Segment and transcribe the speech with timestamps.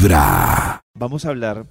[0.00, 0.80] Vibra.
[0.94, 1.66] Vamos a hablar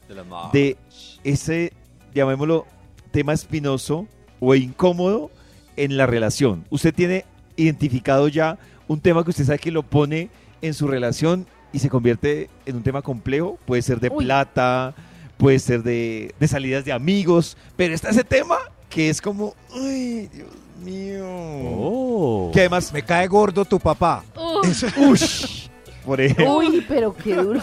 [0.54, 0.78] De
[1.24, 1.74] ese,
[2.14, 2.68] llamémoslo,
[3.10, 4.06] tema espinoso
[4.40, 5.32] o incómodo
[5.78, 6.64] en la relación.
[6.70, 10.30] Usted tiene identificado ya un tema que usted sabe que lo pone
[10.62, 13.58] en su relación y se convierte en un tema complejo.
[13.66, 14.26] Puede ser de Uy.
[14.26, 14.94] plata,
[15.38, 18.58] puede ser de, de salidas de amigos, pero está ese tema
[18.90, 20.50] que es como, ay, Dios
[20.84, 21.26] mío.
[21.28, 22.52] Oh.
[22.54, 24.24] Que además, Me cae gordo tu papá.
[24.36, 25.68] Uf, ush,
[26.06, 26.58] por ejemplo.
[26.58, 27.62] Uy, pero qué duro.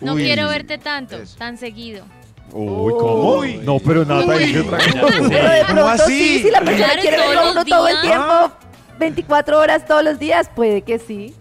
[0.00, 0.22] No Uy.
[0.24, 1.36] quiero verte tanto, Eso.
[1.36, 2.04] tan seguido.
[2.52, 3.38] Uy, ¿cómo?
[3.38, 3.56] Uy.
[3.64, 4.98] No, pero nada, dice otra cosa.
[5.28, 6.18] Pero de ¿Cómo pronto así?
[6.18, 8.02] sí, si la persona Claro, quiere todos verlo a uno los todo el días.
[8.14, 8.52] tiempo,
[8.98, 11.34] 24 horas todos los días, puede que sí.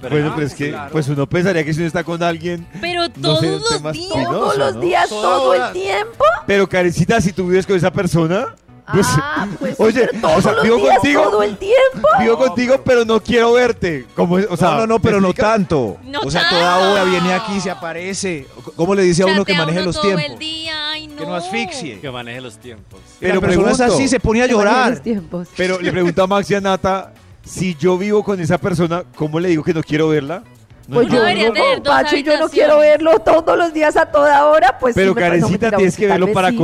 [0.00, 0.92] Bueno, pero es que claro.
[0.92, 4.08] pues uno pensaría que si uno está con alguien, Pero No todos sé, los días.
[4.12, 4.80] Todos los ¿no?
[4.80, 6.24] días, todo el tiempo.
[6.46, 8.54] pero Karencita, si tú vives con esa persona,
[9.20, 11.22] Ah, pues oye, o sea, los vivo días, contigo.
[11.22, 12.08] todo el tiempo.
[12.20, 14.06] vivo contigo, pero no quiero verte.
[14.14, 15.98] Como, o sea, no, no, no, pero ¿me no tanto.
[16.04, 16.56] No o sea, tanto.
[16.56, 18.46] toda hora viene aquí, se aparece.
[18.76, 20.38] ¿Cómo le dice a uno que maneje uno los todo el tiempos?
[20.38, 21.16] día, ay, no.
[21.16, 22.00] Que no asfixie.
[22.00, 23.00] Que maneje los tiempos.
[23.20, 23.94] Pero la persona es pregunto.
[23.96, 24.90] así, se pone a llorar.
[24.90, 25.48] los tiempos.
[25.56, 27.12] Pero le pregunto a Max y a Nata,
[27.44, 30.42] si yo vivo con esa persona, ¿cómo le digo que no quiero verla?
[30.86, 34.06] No Pues yo con dos Pacho y yo no quiero verlo todos los días a
[34.06, 36.56] toda hora, pues pero sí no, Karencita, tienes que verlo para sí.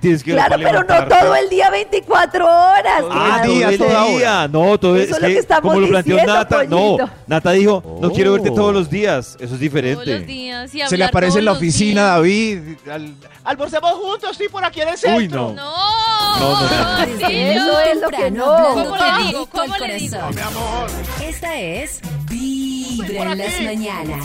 [0.00, 3.04] Tienes que Claro, pero no todo el día 24 horas.
[3.10, 4.48] Ah, todo día, el toda día.
[4.48, 6.96] No, todo Eso es lo que, que estamos como lo planteó diciendo, Nata, no.
[7.26, 8.54] Nata dijo, no quiero verte Oh.
[8.54, 9.28] todos los días.
[9.36, 10.18] Eso es Todos diferente.
[10.18, 10.74] los días.
[10.74, 12.64] y Se le aparece en la todos oficina, días.
[12.64, 12.90] David.
[12.90, 15.16] al- Almorcemos juntos, estoy por aquí en el centro.
[15.18, 15.52] Uy, no.
[15.52, 15.74] No,
[16.40, 17.02] No, no, no.
[17.04, 18.44] ¿en Eso es lo que no.
[18.44, 19.46] ¿Cómo ¿Cómo le digo?
[19.46, 20.18] ¿Cómo le digo?
[20.34, 20.90] Mi amor.
[21.22, 24.24] Esta es Vibra en las mañanas.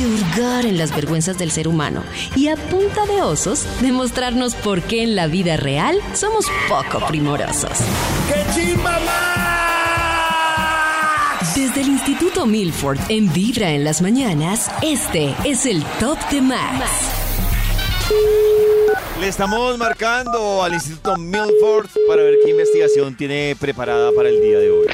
[0.00, 2.02] De hurgar en las vergüenzas del ser humano.
[2.34, 7.72] Y a punta de osos, demostrarnos por qué en la vida real somos poco primorosos.
[11.54, 16.86] Desde el Instituto Milford en Vibra en las mañanas, este es el Top de Max.
[19.20, 24.60] Le estamos marcando al Instituto Milford para ver qué investigación tiene preparada para el día
[24.60, 24.86] de hoy.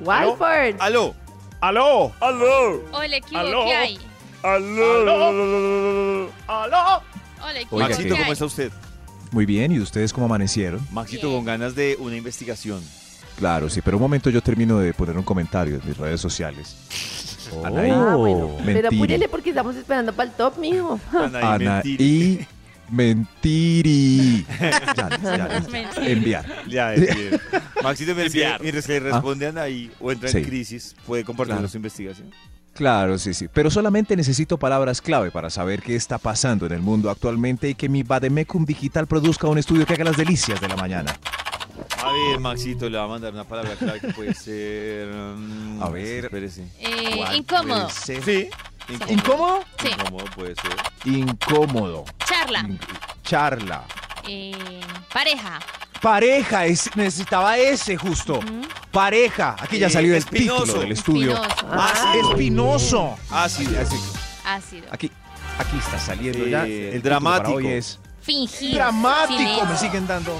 [0.00, 0.76] Walford.
[0.78, 1.14] ¿Aló?
[1.60, 2.10] ¡Aló!
[2.20, 2.82] ¿Aló?
[2.90, 3.64] Hola, Aló.
[3.66, 3.98] ¿qué hay?
[4.44, 6.28] ¡Aló!
[6.46, 7.02] ¡Aló!
[7.70, 8.70] Hola, Maxito, ¿qué ¿cómo está usted?
[9.32, 10.86] Muy bien, ¿y ustedes cómo amanecieron?
[10.92, 11.38] Maxito, Bien.
[11.38, 12.82] con ganas de una investigación.
[13.38, 16.76] Claro, sí, pero un momento yo termino de poner un comentario en mis redes sociales.
[17.64, 17.90] Anaí.
[17.90, 18.44] Ah, bueno.
[18.46, 21.00] Oh, Pero apúrele porque estamos esperando para el top, mijo.
[21.42, 22.46] Ana y
[22.90, 24.44] Mentiri.
[24.60, 26.06] Ya, ya, ya.
[26.06, 26.44] Enviar.
[26.68, 27.40] Ya, es bien.
[27.82, 28.60] Maxito, me Enviar.
[28.60, 30.42] mientras le responden ahí o entra en Sí.
[30.42, 31.70] crisis, puede compartirnos Claro.
[31.70, 32.30] su investigación.
[32.74, 33.48] Claro, sí, sí.
[33.52, 37.74] Pero solamente necesito palabras clave para saber qué está pasando en el mundo actualmente y
[37.74, 41.16] que mi Bademecum Digital produzca un estudio que haga las delicias de la mañana.
[42.04, 45.08] A ver, Maxito, le va a mandar una palabra clave que puede ser...
[45.08, 46.24] mm, A ver.
[46.26, 46.66] Espérese.
[46.80, 47.88] Eh, ¿Cuál incómodo.
[47.90, 48.22] ser?
[48.24, 48.48] Sí.
[49.08, 49.60] ¿Incómodo?
[49.80, 49.88] Sí.
[49.88, 50.72] Incómodo puede ser.
[51.04, 52.04] Incómodo.
[52.26, 52.60] Charla.
[52.60, 52.78] In-
[53.22, 53.84] charla.
[54.28, 54.52] Eh,
[55.12, 55.58] pareja.
[56.04, 58.38] Pareja, es- necesitaba ese justo.
[58.90, 59.56] Pareja.
[59.58, 60.64] Aquí ya Eh, salió el espinoso.
[60.64, 61.32] título del estudio.
[61.32, 61.66] Espinoso.
[61.72, 63.16] Ah, espinoso.
[63.30, 63.80] Ácido.
[64.44, 64.86] Ácido.
[64.90, 65.10] Aquí,
[65.58, 66.66] aquí está saliendo Eh, ya.
[66.66, 67.54] el dramático.
[67.54, 68.74] hoy es Fingir.
[68.74, 69.38] dramático.
[69.38, 69.64] Silencio.
[69.64, 70.38] Me siguen dando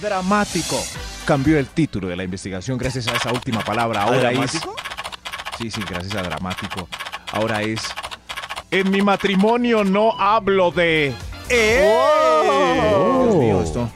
[0.00, 0.82] dramático.
[1.26, 4.00] Cambió el título de la investigación gracias a esa última palabra.
[4.00, 4.74] ¿Ah, Ahora dramático?
[4.74, 5.58] es.
[5.58, 6.88] Sí, sí, gracias a dramático.
[7.30, 7.82] Ahora es.
[8.70, 11.14] En mi matrimonio no hablo de.
[11.86, 13.90] Oh, Dios mío, esto.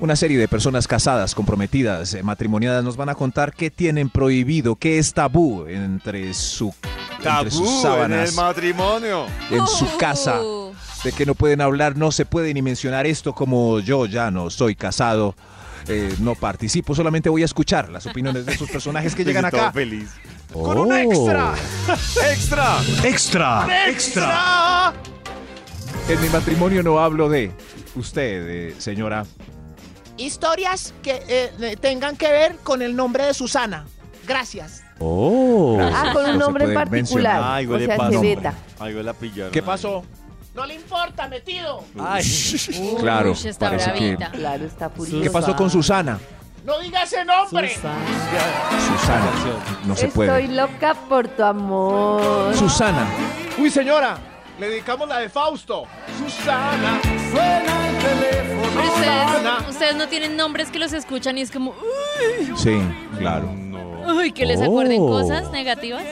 [0.00, 4.76] Una serie de personas casadas, comprometidas, eh, matrimoniadas nos van a contar qué tienen prohibido,
[4.76, 6.72] qué es tabú entre su
[7.18, 9.26] entre sus Tabú en sábanas, el matrimonio.
[9.50, 10.72] en su casa, Uh,
[11.02, 14.50] de que no pueden hablar, no se puede ni mencionar esto como yo ya no
[14.50, 15.34] soy casado,
[15.88, 19.72] eh, no participo, solamente voy a escuchar las opiniones de sus personajes que llegan acá.
[19.72, 20.10] feliz.
[20.52, 21.54] Con un extra.
[22.30, 22.76] ¡Extra!
[23.02, 23.88] ¡Extra!
[23.88, 24.92] ¡Extra!
[26.08, 27.50] En mi matrimonio no hablo de
[27.96, 29.26] usted, eh, señora.
[30.18, 33.86] Historias que eh, tengan que ver con el nombre de Susana.
[34.26, 34.82] Gracias.
[34.98, 35.78] Oh.
[35.80, 36.90] Ah, con un nombre en particular.
[36.90, 37.42] mencionar.
[37.42, 38.54] Algo o sea.
[38.80, 39.52] Algo la pillaron.
[39.52, 40.04] ¿Qué pasó?
[40.54, 41.84] No le importa, metido.
[42.00, 42.24] Ay.
[42.80, 44.30] uy, Claro, está parece que- bravita.
[44.32, 45.22] Claro, está furiosa.
[45.22, 46.18] ¿Qué pasó con Susana?
[46.64, 47.72] No diga ese nombre.
[47.72, 49.30] Susana.
[49.86, 50.42] No se puede.
[50.42, 52.54] Estoy loca por tu amor.
[52.56, 53.06] Susana.
[53.56, 54.18] Uy, señora.
[54.58, 55.84] Le dedicamos la de Fausto.
[56.18, 57.00] Susana.
[57.02, 59.56] Pero Susana.
[59.58, 62.76] ustedes, ustedes no tienen nombres que los escuchan y es como, "Uy, Sí,
[63.18, 63.52] claro.
[64.16, 65.06] uy, que les acuerden Oh.
[65.08, 66.02] cosas negativas.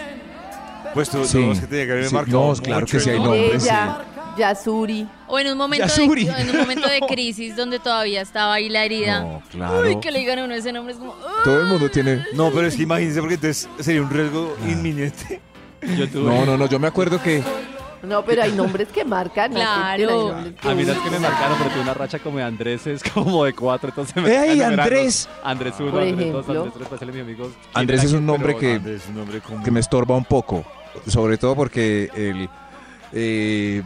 [0.95, 1.39] Pues tú, Sí.
[1.69, 3.65] que que haber Sí, marcado no, claro que sí hay el nombres.
[3.65, 3.99] Ella,
[4.39, 5.07] Yasuri.
[5.27, 6.25] O en un momento, Yasuri.
[6.27, 9.21] de, en un momento de crisis donde todavía estaba ahí la herida.
[9.21, 9.81] No, claro.
[9.81, 11.19] Uy, que le digan a uno ese nombre es como, "Uy".
[11.45, 12.25] Todo el mundo tiene.
[12.35, 15.41] No, pero es que imagínense porque entonces sería un riesgo inminente.
[15.83, 16.67] Yo tuve- No, no, no.
[16.69, 17.43] Yo me acuerdo que.
[18.06, 19.53] No, pero hay nombres que marcan.
[19.53, 20.35] Claro.
[20.61, 22.44] Que A mí no es uno- que me marcaron, pero tuve una racha como de
[22.44, 24.61] Andrés, es como de cuatro, entonces me ¡Ey.
[24.62, 25.29] Andrés!
[25.43, 26.62] Andrés 1, Por Andrés 2, ejemplo.
[26.62, 27.50] Andrés 3, pasarle a mi amigo.
[27.75, 29.62] Andrés es un nombre que- Andrés, un nombre como...
[29.62, 30.64] que me estorba un poco.
[31.06, 32.49] Sobre todo porque el,
[33.12, 33.82] eh,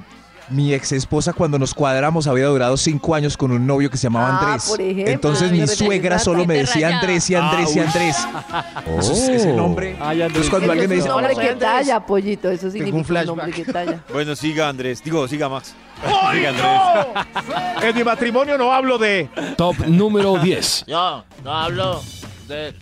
[0.51, 4.05] mi ex esposa, cuando nos cuadramos, había durado cinco años con un novio que se
[4.05, 4.69] llamaba Ah, Andrés.
[4.69, 6.89] por ejemplo, Entonces mi suegra solo me decía.
[6.99, 8.17] Andrés y Andrés y Andrés.
[8.87, 9.97] Entonces, ese nombre.
[10.01, 10.27] Ay, Andrés.
[10.27, 11.87] Entonces, cuando alguien me es dice, un nombre "Hola, que soy Andrés".
[11.87, 12.51] talla, pollito.
[12.51, 13.37] Eso significa un un, flashback.
[13.37, 14.05] nombre que talla.
[14.13, 15.03] Bueno, siga Andrés.
[15.05, 15.75] Digo, siga Max.
[17.83, 19.29] En mi matrimonio no hablo de.
[19.57, 20.85] Top número 10.
[20.87, 22.03] Yo no hablo
[22.49, 22.75] de,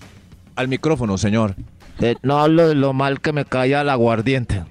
[0.56, 1.55] al micrófono, señor.
[1.99, 4.65] de- no hablo de lo mal que me caía el aguardiente.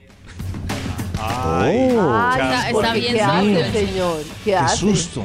[1.19, 3.71] Ay, Ay, está- bien ¿Qué hace, sucio.
[3.73, 4.17] señor?
[4.23, 4.77] ¿Qué Qué hace?
[4.77, 5.23] susto.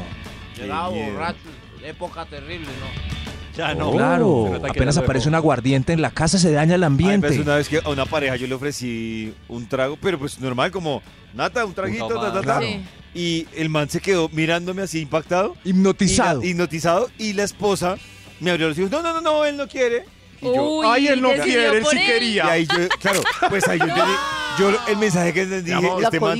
[0.57, 1.39] Llegaba borracho,
[1.85, 3.13] época terrible, ¿no?
[3.57, 3.91] ya no.
[3.91, 3.93] Oh.
[3.93, 6.87] Claro, Se nota que apenas aparece un aguardiente en la casa, se daña el Ay,
[6.87, 7.27] ambiente.
[7.29, 10.71] pues una vez que a una pareja yo le ofrecí un trago, pero pues normal,
[10.71, 11.03] como
[11.35, 12.61] Nata, un traguito, ta, ta.
[12.61, 12.81] Sí.
[13.15, 15.55] Y el man se quedó mirándome así impactado.
[15.65, 16.41] Hipnotizado.
[16.41, 17.11] Y la- hipnotizado.
[17.19, 17.97] Y la esposa
[18.41, 18.91] me abrió los ojos.
[18.91, 20.07] No, no, no, no, él no quiere.
[20.43, 22.03] Y yo, Uy, Ay, él no decidió quiere, él por sí él.
[22.03, 22.47] y quería.
[22.51, 24.13] ahí yo, claro, pues ahí yo entendí.
[24.59, 26.39] Yo el mensaje que entendí, dije, La este man,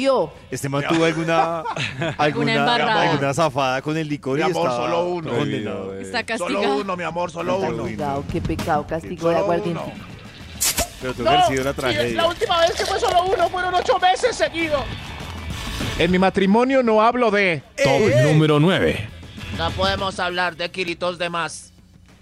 [0.51, 1.63] este man tuvo alguna,
[2.19, 3.11] alguna, embarrada.
[3.11, 5.31] alguna zafada con el licor y Mi amor, estaba solo uno.
[5.31, 5.99] condenado.
[5.99, 6.77] Está Solo castigado.
[6.81, 7.77] uno, mi amor, solo uno.
[7.85, 9.83] Castigado, qué pecado, castigo de Solo aguardiente.
[9.83, 10.05] uno.
[11.01, 12.17] Pero tuvo que haber sido una tragedia.
[12.23, 14.83] la última vez que fue solo uno fueron ocho meses seguidos.
[15.99, 17.63] En mi matrimonio no hablo de.
[17.83, 19.09] Top número 9.
[19.59, 21.72] No podemos hablar de kilitos de más.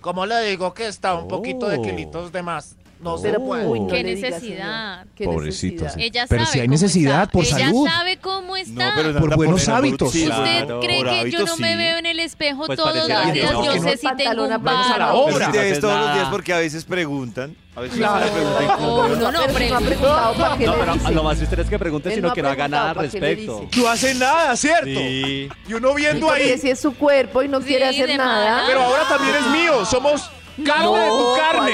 [0.00, 1.82] Como le digo que está un poquito de Oh.
[1.82, 2.76] kilitos de más.
[3.00, 3.66] No se puede.
[3.66, 5.06] uy, no Qué necesidad.
[5.14, 5.94] Qué Pobrecito, necesidad.
[5.94, 6.02] sí.
[6.04, 7.32] Ella Pero sabe si hay cómo necesidad, está.
[7.32, 7.88] por Ella salud.
[7.88, 8.92] sabe cómo está.
[8.94, 10.08] pero Por buenos por- hábitos.
[10.14, 13.06] ¿Usted claro, cree por que yo no me veo en el espejo Pues todos los
[13.06, 13.52] días?
[13.52, 13.64] no.
[13.64, 15.24] Yo sé no si tengo pantalón un a la barro.
[15.24, 15.46] Pero obra.
[15.46, 17.56] si te ves haces todos los días porque a veces preguntan.
[17.76, 18.26] A veces Claro.
[18.26, 21.36] se preguntan No, uno no Pero no preguntado para qué No, le pero lo más
[21.38, 23.52] triste es que pregunte, sino no que no haga nada al preguntado, ¿para qué le
[23.54, 23.80] respecto.
[23.80, 24.84] No hace nada, ¿cierto?
[24.86, 25.48] Sí.
[25.68, 26.58] Y uno viendo Porque ahí.
[26.58, 28.64] si es su cuerpo y no quiere hacer nada.
[28.66, 29.86] Pero ahora también es mío.
[29.86, 30.30] Somos
[30.64, 31.72] carne de tu carne.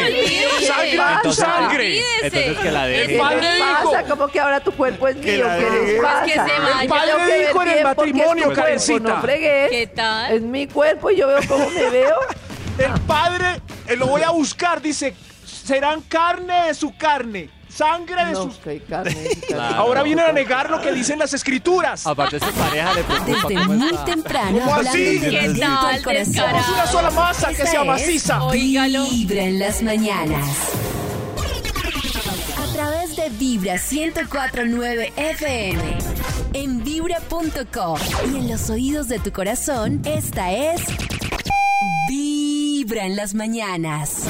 [0.66, 2.02] Sangre de tu Entonces- sangre.
[2.22, 3.06] Entonces que la ¿Qué deje.
[3.08, 4.02] les padre dijo- pasa?
[4.04, 5.46] Como que ahora tu cuerpo es Que mío.
[5.58, 6.24] ¿Qué les pasa?
[6.24, 6.82] que se vaya.
[6.82, 9.22] El padre dijo en el matrimonio, Karencita.
[9.26, 10.32] ¿Qué tal?
[10.34, 12.16] Es mi cuerpo y yo veo cómo me veo.
[12.78, 18.32] El padre, eh, lo voy a buscar, dice, serán carne de su carne, sangre de
[18.32, 18.56] No, sus...
[18.86, 19.10] Claro.
[19.76, 22.06] Ahora vienen a negar lo que dicen las escrituras.
[22.06, 24.04] Aparte, su pareja le preocupa Desde cómo muy está.
[24.04, 25.04] temprano, ¿Cómo hablando así?
[25.04, 26.32] de ¿Qué directo tal, al corazón.
[26.32, 26.62] descarado?
[26.64, 28.42] Somos una sola masa que Esta sea es maciza.
[28.44, 29.04] Óigalo.
[29.04, 30.48] Vibra en las mañanas.
[32.58, 35.98] A través de Vibra 1049 FM.
[36.54, 37.98] En vibra.com.
[38.32, 40.80] Y en los oídos de tu corazón, esta es.
[42.08, 44.22] Vibra en las mañanas.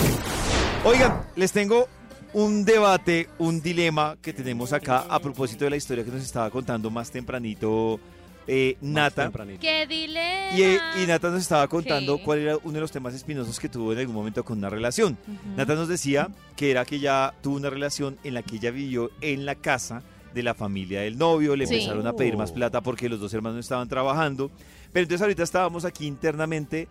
[0.85, 1.89] Oigan, les tengo
[2.33, 6.51] un debate, un dilema que tenemos acá a propósito de la historia que nos estaba
[6.51, 7.99] contando más tempranito
[8.49, 9.25] eh, Nata.
[9.25, 9.61] Tempranito.
[9.61, 10.57] ¿Qué dilema?
[10.57, 12.23] Y, eh, y Nata nos estaba contando ¿Qué?
[12.25, 15.19] cuál era uno de los temas espinosos que tuvo en algún momento con una relación.
[15.57, 19.11] Nata nos decía que era que ella tuvo una relación en la que ella vivió
[19.21, 21.75] en la casa de la familia del novio, le Sí.
[21.75, 24.51] empezaron a pedir más plata porque los dos hermanos estaban trabajando.
[24.93, 26.87] Pero entonces ahorita estábamos aquí internamente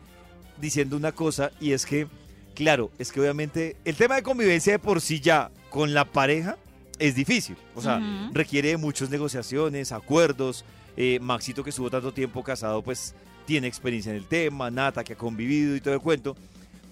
[0.59, 2.07] diciendo una cosa y es que,
[2.55, 6.57] claro, es que obviamente el tema de convivencia de por sí ya con la pareja
[6.97, 7.57] es difícil.
[7.75, 8.01] O sea,
[8.33, 10.65] requiere de muchas negociaciones, acuerdos.
[10.97, 13.13] Eh, Maxito, que estuvo tanto tiempo casado, pues
[13.45, 16.35] tiene experiencia en el tema, Nata, que ha convivido y todo el cuento.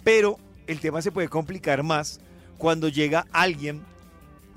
[0.03, 2.19] Pero el tema se puede complicar más
[2.57, 3.81] cuando llega alguien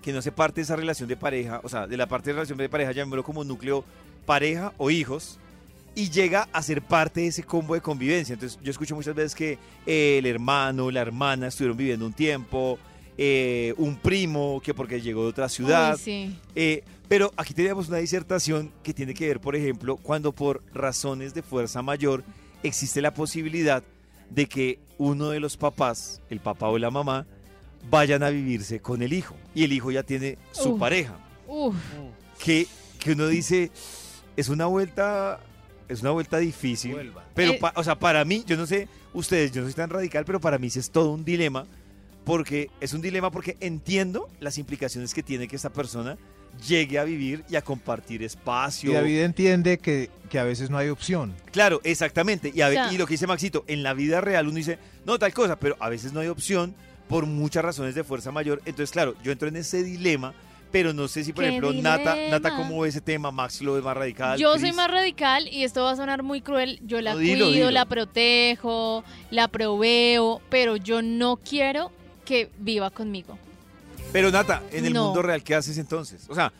[0.02, 2.34] que no se parte de esa relación de pareja, o sea, de la parte de
[2.34, 3.84] relación de pareja, llamémoslo como núcleo
[4.24, 5.38] pareja o hijos,
[5.96, 8.34] y llega a ser parte de ese combo de convivencia.
[8.34, 12.78] Entonces, yo escucho muchas veces que eh, el hermano, la hermana estuvieron viviendo un tiempo,
[13.16, 15.94] eh, un primo que porque llegó de otra ciudad.
[15.94, 16.38] Uy, sí.
[16.54, 21.32] Eh, pero aquí tenemos una disertación que tiene que ver, por ejemplo, cuando por razones
[21.32, 22.24] de fuerza mayor
[22.62, 23.82] existe la posibilidad
[24.28, 27.26] de que uno de los papás, el papá o la mamá,
[27.88, 29.34] vayan a vivirse con el hijo.
[29.54, 31.18] Y el hijo ya tiene su pareja.
[31.48, 31.74] Uf.
[32.38, 32.66] Que,
[32.98, 33.70] que uno dice,
[34.36, 35.40] es una vuelta,
[35.88, 36.96] es una vuelta difícil.
[37.34, 37.58] Pero, Eh.
[37.60, 40.40] pa- o sea, para mí, yo no sé, ustedes, yo no soy tan radical, pero
[40.40, 41.66] para mí sí es todo un dilema.
[42.24, 46.18] Porque es un dilema porque entiendo las implicaciones que tiene que esta persona
[46.66, 48.90] llegue a vivir y a compartir espacio.
[48.90, 51.34] Y David entiende que, que a veces no hay opción.
[51.52, 52.50] Claro, exactamente.
[52.52, 55.32] Y, a y lo que dice Maxito, en la vida real uno dice, no, tal
[55.32, 56.74] cosa, pero a veces no hay opción
[57.08, 58.60] por muchas razones de fuerza mayor.
[58.64, 60.34] Entonces, claro, yo entro en ese dilema,
[60.76, 62.30] pero no sé si, por ¿Qué ejemplo, Nata, dilema?
[62.38, 63.30] Nata, ¿cómo ve ese tema?
[63.30, 64.38] Max lo ve más radical.
[64.38, 66.78] Yo soy más radical y esto va a sonar muy cruel.
[66.82, 67.70] Yo la No, dilo, cuido, dilo.
[67.70, 71.90] la protejo, la proveo, pero yo no quiero
[72.26, 73.38] que viva conmigo.
[74.12, 75.06] Pero Nata, en el No.
[75.06, 76.26] mundo real, ¿qué haces entonces?
[76.28, 76.52] O sea,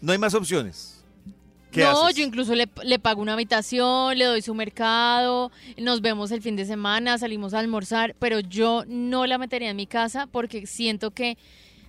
[0.00, 1.02] no hay más opciones.
[1.72, 2.14] ¿Qué no, haces?
[2.16, 6.54] yo incluso le, le pago una habitación, le doy su mercado, nos vemos el fin
[6.54, 11.10] de semana, salimos a almorzar, pero yo no la metería en mi casa porque siento
[11.10, 11.36] que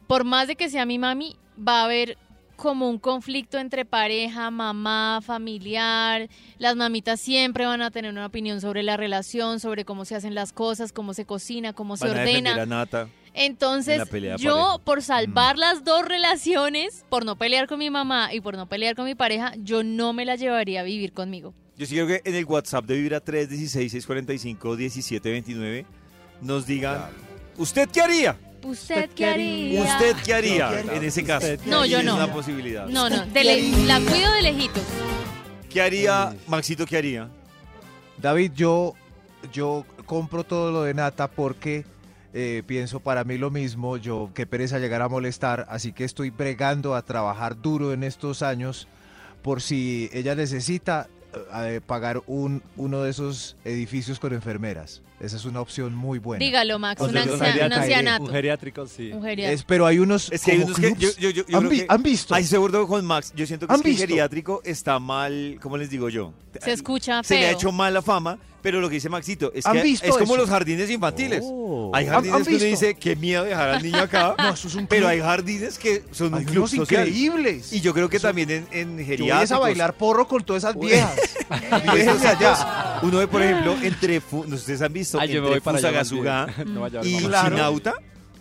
[0.08, 2.18] por más de que sea mi mami, va a haber
[2.56, 6.28] como un conflicto entre pareja, mamá, familiar.
[6.58, 10.36] Las mamitas siempre van a tener una opinión sobre la relación, sobre cómo se hacen
[10.36, 12.62] las cosas, cómo se cocina, cómo se Van ordena.
[12.62, 13.08] a Nata.
[13.34, 14.78] Entonces, En yo pareja.
[14.84, 18.96] Por salvar las dos relaciones, por no pelear con mi mamá y por no pelear
[18.96, 21.54] con mi pareja, yo no me la llevaría a vivir conmigo.
[21.78, 25.86] Yo sí creo que en el WhatsApp de Vibra 316-645-1729
[26.42, 27.04] nos digan,
[27.58, 28.38] ¿usted qué haría?
[28.64, 29.84] ¿Usted qué haría?
[29.84, 31.46] ¿Usted qué haría en ese caso?
[31.46, 32.16] ¿Usted qué No, yo Es no.
[32.16, 32.88] una posibilidad.
[32.88, 34.84] No, no, de le- la cuido de lejitos.
[35.70, 37.30] ¿Qué haría, Maxito, qué haría?
[38.18, 38.96] David, yo,
[39.54, 41.86] yo compro todo lo de Nata porque
[42.34, 43.98] eh, pienso para mí lo mismo.
[43.98, 48.42] Yo, qué pereza llegar a molestar, así que estoy bregando a trabajar duro en estos
[48.42, 48.88] años
[49.42, 51.08] por si ella necesita
[51.56, 55.02] eh, pagar un, uno de esos edificios con enfermeras.
[55.20, 56.40] Esa es una opción muy buena.
[56.44, 58.24] Dígalo, Max, O un, sea, ancia- un ancianato.
[58.24, 59.12] Un geriátrico, sí.
[59.12, 59.54] Un geriátrico.
[59.60, 60.32] Es- pero hay unos.
[60.32, 62.04] Es que hay como unos que yo, yo- yo- yo ¿Han, creo vi- que- han
[62.04, 62.34] visto?
[62.36, 63.34] Ahí seguro con Max.
[63.36, 66.34] Yo siento que, ¿Han es que el geriátrico está mal, ¿cómo les digo yo?
[66.62, 67.58] Se escucha Se le ha feo.
[67.58, 70.38] hecho mala fama, pero lo que dice Maxito es ¿Han que visto es como eso?
[70.44, 71.42] los jardines infantiles.
[71.44, 71.92] Oh.
[71.94, 74.36] Hay ¿Han- jardines han que uno dice, qué miedo dejar al niño acá.
[74.40, 77.74] No, eso es un pero hay jardines que son Hay un club increíbles.
[77.74, 79.52] Y yo creo que Eso- también en, en Yo voy geriátricos.
[79.52, 81.16] a bailar porro con todas esas viejas.
[81.94, 83.00] Déjenme allá.
[83.02, 85.62] Uno ve, por ejemplo, entre, no sé si ustedes han visto, Ay, yo entre.
[85.62, 86.48] Fusagasugá.
[86.66, 87.18] No y.
[87.18, 87.96] Chinauta,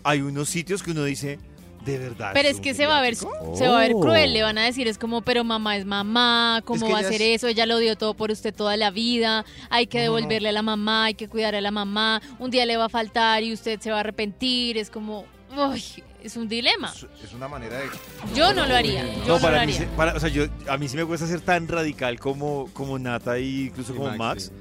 [0.05, 1.39] hay unos sitios que uno dice,
[1.85, 2.31] de verdad.
[2.35, 3.27] Pero ¿es que se va a ver, se
[3.69, 4.01] va a ver Oh.
[4.01, 7.03] cruel, le van a decir, es como, pero mamá es mamá, ¿cómo que va a
[7.03, 7.49] hacer es- eso?
[7.49, 11.05] Ella lo dio todo por usted toda la vida, hay que devolverle a la mamá,
[11.07, 13.91] hay que cuidar a la mamá, un día le va a faltar y usted se
[13.91, 15.25] va a arrepentir, es como,
[15.57, 15.83] uy,
[16.23, 16.93] es un dilema.
[16.93, 17.87] Es- una manera de.
[18.35, 19.89] Yo no lo haría, yo No, no, para lo mí, haría.
[19.97, 23.39] para- o sea, yo, a mí sí me cuesta ser tan radical como, como Nata
[23.39, 24.43] y incluso como Max, Max.
[24.47, 24.53] sí.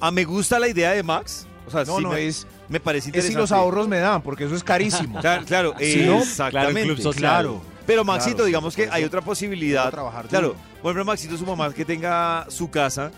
[0.00, 1.47] Ah, me gusta la idea de Max.
[1.68, 3.38] O sea, No, sí no, me, es, me parece es si interesante.
[3.40, 5.18] los ahorros me dan, porque eso es carísimo.
[5.20, 6.82] Claro, claro, no, exactamente.
[6.82, 7.14] claro, club.
[7.14, 7.60] Claro.
[7.86, 9.86] Pero Maxito, Claro, digamos que hay otra posibilidad.
[9.86, 13.10] a trabajar Claro, por ejemplo, Maxito, su mamá que tenga su casa,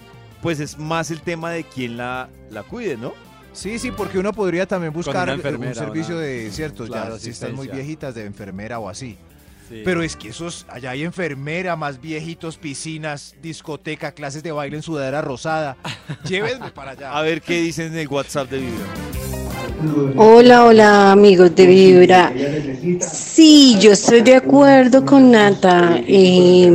[0.43, 3.13] pues es más el tema de quién la, la cuide, ¿no?
[3.53, 5.43] Sí, sí, porque uno podría también buscar un
[5.75, 9.19] servicio una- de ciertos, Claro, ya si están muy viejitas de enfermera o así.
[9.71, 9.83] Sí.
[9.85, 14.83] Pero es que esos, allá hay enfermera, más viejitos, piscinas, discoteca, clases de baile en
[14.83, 15.77] sudadera rosada.
[16.29, 17.13] Llévenme para allá.
[17.13, 18.87] A ver qué dicen en el WhatsApp de Vibra.
[20.17, 22.33] Hola, hola amigos de Vibra.
[23.01, 26.01] Sí, yo estoy de acuerdo con Nata.
[26.05, 26.69] Eh,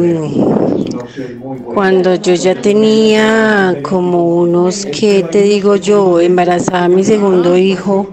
[1.65, 6.19] cuando yo ya tenía como unos, ¿qué te digo yo?
[6.19, 8.09] Embarazada mi segundo hijo,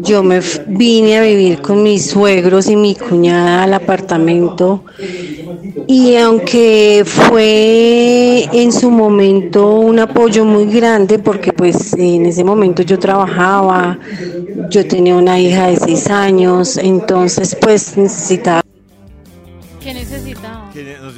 [0.00, 4.84] yo me vine a vivir con mis suegros y mi cuñada al apartamento.
[5.86, 12.82] Y aunque fue en su momento un apoyo muy grande, porque pues en ese momento
[12.82, 13.98] yo trabajaba,
[14.70, 18.62] yo tenía una hija de seis años, entonces pues necesitaba
[19.80, 20.59] ¿Qué necesitaba?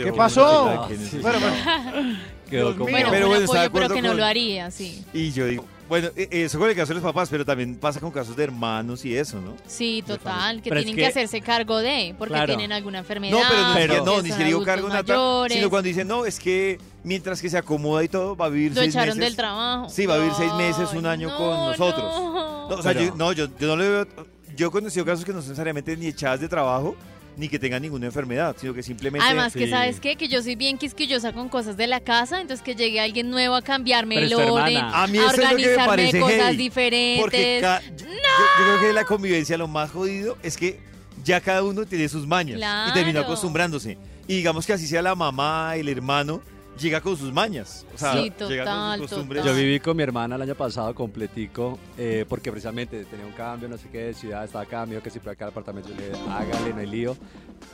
[0.05, 0.89] ¿Qué, nos ¿Qué dejó pasó?
[0.89, 1.19] que Sí.
[1.21, 2.19] Bueno, bueno,
[2.51, 2.91] Quedó como-.
[2.91, 5.05] Bueno, Pero bueno, apoyo, pero que no lo haría, sí.
[5.15, 7.99] Y yo digo, bueno, eh, eso con el caso de los papás, pero también pasa
[8.01, 9.55] con casos de hermanos y eso, ¿no?
[9.67, 12.47] Sí, total, que Pero es tienen que, que- hacerse cargo de, porque Claro.
[12.47, 13.39] tienen alguna enfermedad.
[13.39, 15.89] No, pero no, Pero- es que, no, ni siquiera digo cargo nata, mayores, sino cuando
[15.89, 18.95] dicen, no, es que mientras que se acomoda y todo, va a vivir Lo seis
[18.95, 19.31] echaron meses.
[19.33, 19.89] del trabajo.
[19.89, 22.05] Sí, va a vivir seis meses, un año no, con nosotros.
[22.05, 22.69] no.
[22.69, 24.07] No, o sea, Pero- yo, no, yo, yo no le veo.
[24.55, 26.95] Yo he conocido casos que no son necesariamente ni echadas de trabajo,
[27.37, 29.27] ni que tengan ninguna enfermedad, sino que simplemente.
[29.27, 29.71] Además que Sí.
[29.71, 33.01] sabes qué, que yo soy bien quisquillosa con cosas de la casa, entonces que llegue
[33.01, 34.77] alguien nuevo a cambiarme Pero el orden.
[34.77, 37.23] A mí a eso es lo que me organizarme parece cosas heavy, diferentes.
[37.23, 40.79] Porque ca- yo, yo- yo creo que la convivencia lo más jodido es que
[41.25, 43.27] ya cada uno tiene sus mañas y termina Claro.
[43.29, 43.97] acostumbrándose.
[44.29, 46.43] Y digamos que así sea la mamá, el hermano,
[46.79, 47.87] llega con sus mañas.
[47.95, 49.45] O sea, Sí, llega con total, sus costumbres.
[49.45, 53.69] Yo viví con mi hermana el año pasado completico, eh, porque precisamente tenía un cambio,
[53.69, 55.89] no sé qué, de ciudad, estaba acá, me dijo que si puede acá al apartamento,
[55.91, 57.17] yo le dije, hágale, no hay lío.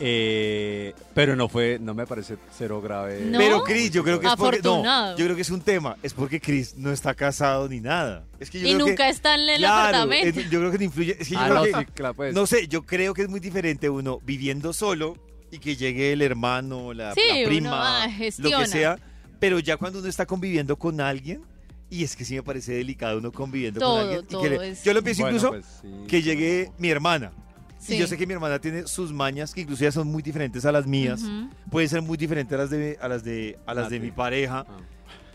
[0.01, 3.21] Eh, pero no fue, no me parece cero grave.
[3.25, 3.39] No.
[3.39, 6.15] Pero Chris, yo creo que es porque no, yo creo que es un tema, es
[6.15, 8.25] porque Chris no está casado ni nada.
[8.39, 10.41] Es que yo y creo nunca que, está en el claro, apartamento.
[10.41, 12.15] es- yo creo que te influye, es que yo Ah, creo no, que- sí, claro,
[12.15, 12.35] pues.
[12.35, 15.17] no sé, yo creo que es muy diferente uno viviendo solo
[15.51, 18.99] y que llegue el hermano, la, Sí, la uno, prima, ah, lo que sea.
[19.41, 21.43] Pero ya cuando uno está conviviendo con alguien,
[21.91, 24.19] y es que sí me parece delicado uno conviviendo Todo, con alguien.
[24.21, 25.89] y que todo le- es- Yo lo pienso Bueno, incluso pues, sí.
[26.09, 27.33] que llegue mi hermana.
[27.79, 27.95] Sí.
[27.95, 30.65] Y yo sé que mi hermana tiene sus mañas que incluso ya son muy diferentes
[30.65, 31.23] a las mías.
[31.23, 31.49] Ujú.
[31.71, 34.11] Pueden ser muy diferentes a las de, a las de, a las A de mi
[34.11, 34.67] pareja.
[34.69, 34.77] Ah.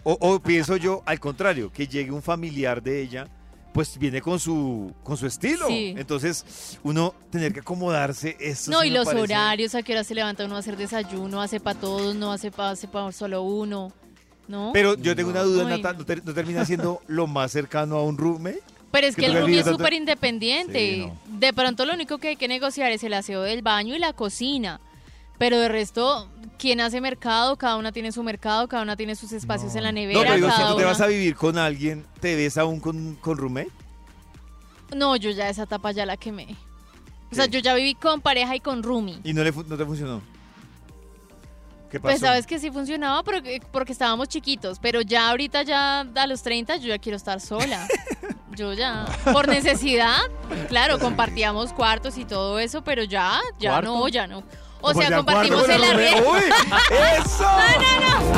[0.03, 3.27] O, o pienso yo, al contrario, que llegue un familiar de ella,
[3.73, 5.67] pues viene con su, con su estilo.
[5.67, 5.95] Sí.
[5.97, 10.03] Entonces, uno tener que acomodarse, eso No, sí y los parece- horarios, a qué hora
[10.03, 13.41] se levanta uno a hacer desayuno, hace para todos, no hace para hace pa solo
[13.41, 13.91] uno,
[14.47, 14.71] ¿no?
[14.73, 15.99] Pero, Pero yo tengo una duda, Nata, no.
[15.99, 18.61] ¿no, ter- no termina siendo lo más cercano a un roommate?
[18.93, 20.79] es que el roomie es súper independiente.
[21.05, 21.11] Sí.
[21.39, 24.13] De pronto lo único que hay que negociar es el aseo del baño y la
[24.13, 24.79] cocina.
[25.39, 29.31] Pero de resto, quien hace mercado, cada una tiene su mercado, cada una tiene sus
[29.31, 30.19] espacios en la nevera.
[30.19, 33.15] No, pero digo, si tú te vas a vivir con alguien, ¿te ves aún con,
[33.15, 33.71] con roommate?
[34.95, 36.55] No, yo ya esa etapa ya la quemé.
[37.31, 39.19] O sea, yo ya viví con pareja y con roomie.
[39.23, 40.21] Y no, le, no te funcionó.
[41.89, 42.11] ¿Qué pasó?
[42.11, 46.27] Pues sabes que sí funcionaba pero que- porque estábamos chiquitos, pero ya ahorita ya a
[46.27, 47.87] los 30 yo ya quiero estar sola.
[48.55, 50.19] Yo ya, por necesidad,
[50.69, 53.87] claro, compartíamos cuartos y todo eso, pero ya, ya ¿Cuarto?
[53.97, 54.43] no, ya no.
[54.85, 56.29] O Pues sea, ya compartimos el arriendo.
[56.29, 56.41] ¡Uy!
[57.17, 57.47] ¡Eso!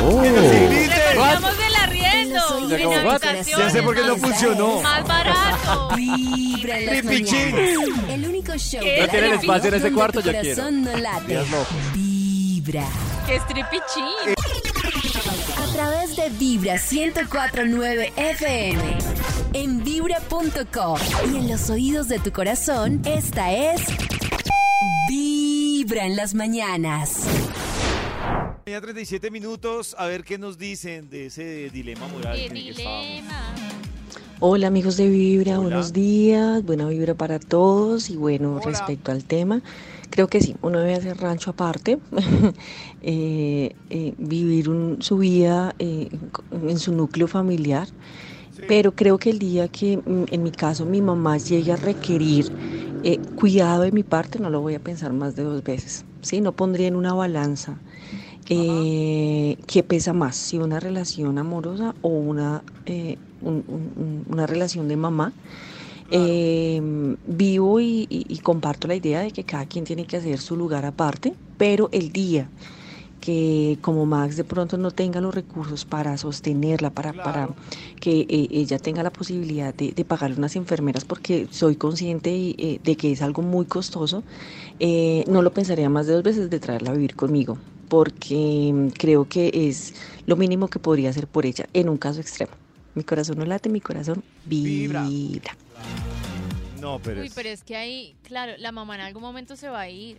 [0.04, 0.22] Oh.
[0.22, 0.94] ¡Que nos invite!
[0.94, 3.46] Repartimos el arriendo en habitaciones.
[3.48, 4.80] Ya sé por qué no funcionó.
[4.80, 5.88] Más barato.
[5.96, 7.80] Vibra en las.
[8.10, 9.00] El único show ¿Qué?
[9.00, 10.20] ¿No la tienen espacio en ese cuarto?
[10.20, 10.70] Yo quiero.
[10.70, 11.66] no.
[11.94, 12.84] Vibra.
[13.26, 14.04] Que stripichín.
[15.60, 18.98] A través de Vibra 1049 FM.
[19.52, 20.98] En vibra.com.
[21.32, 23.80] Y en los oídos de tu corazón, esta es.
[24.80, 27.26] Vibra en las mañanas.
[28.66, 32.62] Ya 37 minutos, a ver qué nos dicen de ese dilema moral Qué en el
[32.64, 33.06] que estábamos.
[33.08, 33.54] dilema.
[34.38, 35.60] Hola amigos de Vibra, Hola.
[35.62, 38.66] buenos días, buena vibra para todos y bueno, Hola.
[38.66, 39.62] respecto al tema,
[40.10, 41.98] creo que sí, uno debe hacer rancho aparte,
[43.00, 46.10] eh, eh, vivir un- su vida eh,
[46.52, 47.88] en su núcleo familiar,
[48.66, 52.52] pero creo que el día que mm, en mi caso mi mamá llegue a requerir
[53.02, 56.40] eh, cuidado de mi parte, no lo voy a pensar más de dos veces, ¿sí?
[56.40, 57.82] No pondría en una balanza
[58.48, 64.46] eh, qué pesa más, si una relación amorosa o una, eh, un- un- un- una
[64.46, 65.34] relación de mamá.
[66.08, 66.80] Eh,
[67.24, 70.56] vivo y, y- y comparto la idea de que cada quien tiene que hacer su
[70.56, 72.50] lugar aparte, pero el día
[73.20, 77.48] que como Max de pronto no tenga los recursos para sostenerla, para, para
[78.00, 82.54] que eh, ella tenga la posibilidad de, de pagarle unas enfermeras, porque soy consciente y,
[82.58, 84.22] eh, de que es algo muy costoso,
[84.78, 88.88] eh, no lo pensaría más de dos veces de traerla a vivir conmigo, porque mm,
[88.90, 89.94] creo que es
[90.26, 92.52] lo mínimo que podría hacer por ella en un caso extremo.
[92.94, 95.02] Mi corazón no late, mi corazón vibra.
[95.08, 95.56] Vibra.
[96.80, 99.68] No, pero, Uy, es- pero es que ahí, claro, la mamá en algún momento se
[99.68, 100.18] va a ir.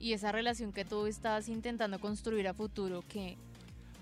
[0.00, 3.36] Y esa relación que tú estás intentando construir a futuro, que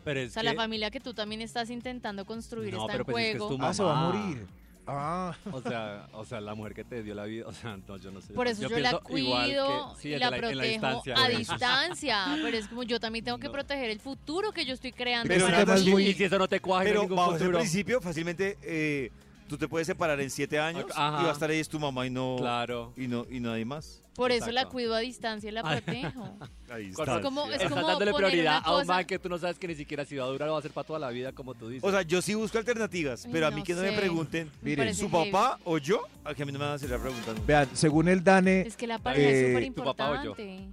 [0.05, 3.03] Pero o sea, que- la familia que tú también estás intentando construir No, está pero
[3.03, 3.57] en pues es que es juego.
[3.59, 4.13] tu Ah, se va a mamá.
[4.27, 4.47] morir.
[4.91, 7.99] Ah, O sea, o sea, la mujer que te dio la vida, o sea, no,
[7.99, 8.33] yo no sé.
[8.33, 12.25] Por eso yo, la que- cuido sí, y la, protejo distancia, a distancia.
[12.43, 13.53] Pero es como yo también tengo que No.
[13.53, 15.29] proteger el futuro que yo estoy creando.
[15.29, 17.09] Pero para es muy- Y si eso no te hay pero ese
[17.39, 17.59] futuro.
[17.59, 19.11] principio, fácilmente eh,
[19.47, 21.21] tú te puedes separar en 7 años Ajá.
[21.21, 22.95] y va a estar ahí es tu mamá y no, Claro.
[22.97, 24.01] y no, y nadie más.
[24.19, 26.37] Por eso la cuido a distancia y la protejo.
[26.71, 26.89] Ahí.
[26.91, 29.69] Es como- es Estás como dándole prioridad a un man que tú no sabes que
[29.69, 31.55] ni siquiera si va a durar o va a ser para toda la vida, como
[31.55, 31.85] tú dices.
[31.89, 34.51] O sea, yo sí busco alternativas, Ay, pero a no mí que no me pregunten,
[34.61, 35.31] Me Miren, ¿su heavy.
[35.31, 36.03] papá o yo?
[36.25, 37.43] A que a mí no me van a hacer la pregunta nunca.
[37.47, 40.31] vean, según el DANE, Es que la pareja Eh, es súper ¿tu papá o yo?
[40.37, 40.69] importante.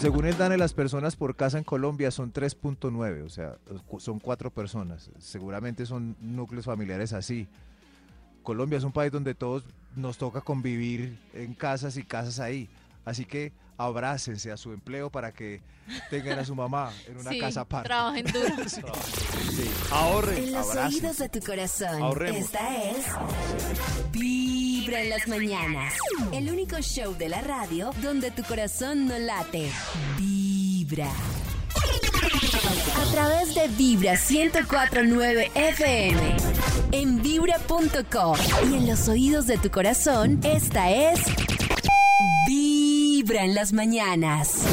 [0.00, 3.56] según el DANE, las personas por casa en Colombia son 3.9, o sea,
[3.98, 5.10] son cuatro personas.
[5.20, 7.46] Seguramente son núcleos familiares así.
[8.42, 9.62] Colombia es un país donde todos
[9.98, 12.68] nos toca convivir en casas y casas ahí.
[13.04, 15.60] Así que abrácense a su empleo para que
[16.10, 17.88] tengan a su mamá en una Sí, casa aparte.
[17.88, 18.48] trabajen duro.
[19.90, 20.94] Ahorren, En los abracen.
[21.04, 22.02] oídos de tu corazón.
[22.02, 22.40] Ahorremos.
[22.40, 23.04] Esta es.
[24.12, 25.94] Vibra en las mañanas.
[26.32, 29.70] El único show de la radio donde tu corazón no late.
[30.18, 31.10] Vibra.
[32.96, 36.36] A través de Vibra 1049 FM.
[36.92, 38.36] En vibra.com.
[38.70, 41.20] Y en los oídos de tu corazón, esta es.
[42.46, 44.64] Vibra en las mañanas.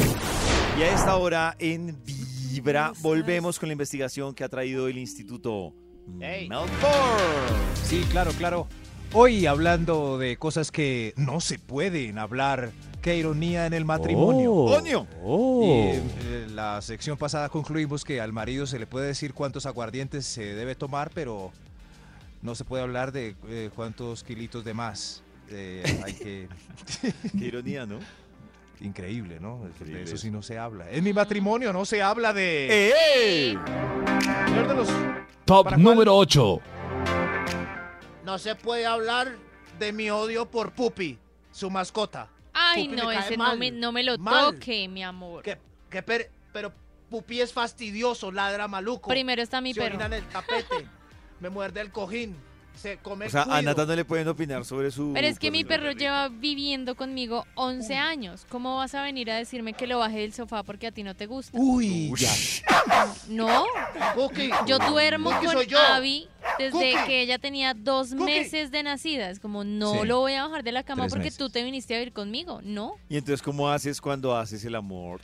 [0.78, 5.74] Y a esta hora en Vibra volvemos con la investigación que ha traído el Instituto
[6.20, 6.48] Ey.
[6.48, 6.70] Melbourne.
[7.84, 8.66] Sí, claro, claro.
[9.12, 12.70] Hoy hablando de cosas que no se pueden hablar.
[13.02, 14.52] Qué ironía en el matrimonio.
[14.52, 15.06] ¡Coño!
[15.22, 15.62] Oh.
[15.62, 20.26] Y eh, la sección pasada concluimos que al marido se le puede decir cuántos aguardientes
[20.26, 21.52] se debe tomar, pero
[22.42, 25.22] no se puede hablar de eh, cuántos kilitos de más.
[25.50, 26.48] Eh, hay que...
[27.38, 27.98] Qué ironía, ¿no?
[28.78, 29.60] increíble, ¿no?
[29.62, 30.22] De Increíble eso eso.
[30.24, 30.90] sí no se habla.
[30.90, 32.92] En mi matrimonio no se habla de...
[32.94, 33.58] ¡Eh!
[34.48, 34.88] Señor de los-
[35.46, 35.82] Top ¿Para cuál?
[35.82, 36.60] número 8.
[38.24, 39.34] No se puede hablar
[39.78, 41.18] de mi odio por Pupi,
[41.52, 42.28] su mascota.
[42.52, 44.54] Ay, Pupi no, me ese no me, no me lo mal.
[44.54, 45.42] toque, mi amor.
[45.42, 45.56] Que,
[45.88, 46.72] que per- pero
[47.08, 49.08] Pupi es fastidioso, ladra maluco.
[49.08, 50.00] Primero está mi se perro.
[50.04, 50.86] en el tapete,
[51.40, 52.34] me muerde el cojín,
[52.74, 53.62] se come O sea, a.
[53.62, 55.12] Nata no le pueden opinar sobre su.
[55.14, 58.44] Pero es que mi perro lleva viviendo conmigo 11 años.
[58.50, 61.14] ¿Cómo vas a venir a decirme que lo baje del sofá porque a ti no
[61.14, 61.56] te gusta?
[61.58, 62.30] Uy, ya.
[63.28, 63.64] No,
[64.14, 65.78] Cookie, yo duermo Cookie, con yo.
[65.78, 67.06] Abby desde Cookie.
[67.06, 68.24] que ella tenía dos Cookie.
[68.24, 69.30] meses de nacida.
[69.30, 70.06] Es como, no Sí.
[70.06, 71.38] lo voy a bajar de la cama Tres porque meses.
[71.38, 72.60] tú te viniste a vivir conmigo.
[72.62, 72.94] No.
[73.08, 75.20] Y entonces, ¿cómo haces cuando haces el amor?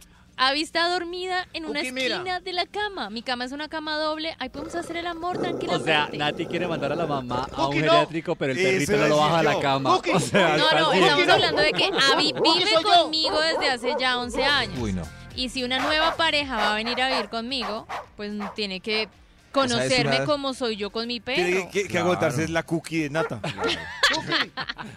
[0.49, 2.17] Abby está dormida en una Cookie, mira.
[2.17, 3.11] esquina de la cama.
[3.11, 4.35] Mi cama es una cama doble.
[4.39, 5.85] Ahí podemos hacer el amor O tranquilamente.
[5.91, 7.93] sea, Nati quiere mandar a la mamá a un Cookie, no.
[7.93, 9.61] geriátrico, pero el Eso perrito no iba a lo baja a decir la yo.
[9.61, 9.91] cama.
[9.95, 10.99] Cookie, O sea, No, está no, así.
[11.01, 13.03] estamos hablando de que Abby vive soy yo.
[13.03, 14.79] conmigo desde hace ya 11 años.
[14.81, 15.03] Uy, no.
[15.35, 19.09] Y si una nueva pareja va a venir a vivir conmigo, pues tiene que
[19.53, 21.37] conocerme una- como soy yo con mi perro.
[21.45, 22.07] Tiene que, que Claro.
[22.07, 23.41] agotarse es la cookie de Nata.
[24.13, 24.53] Cookie,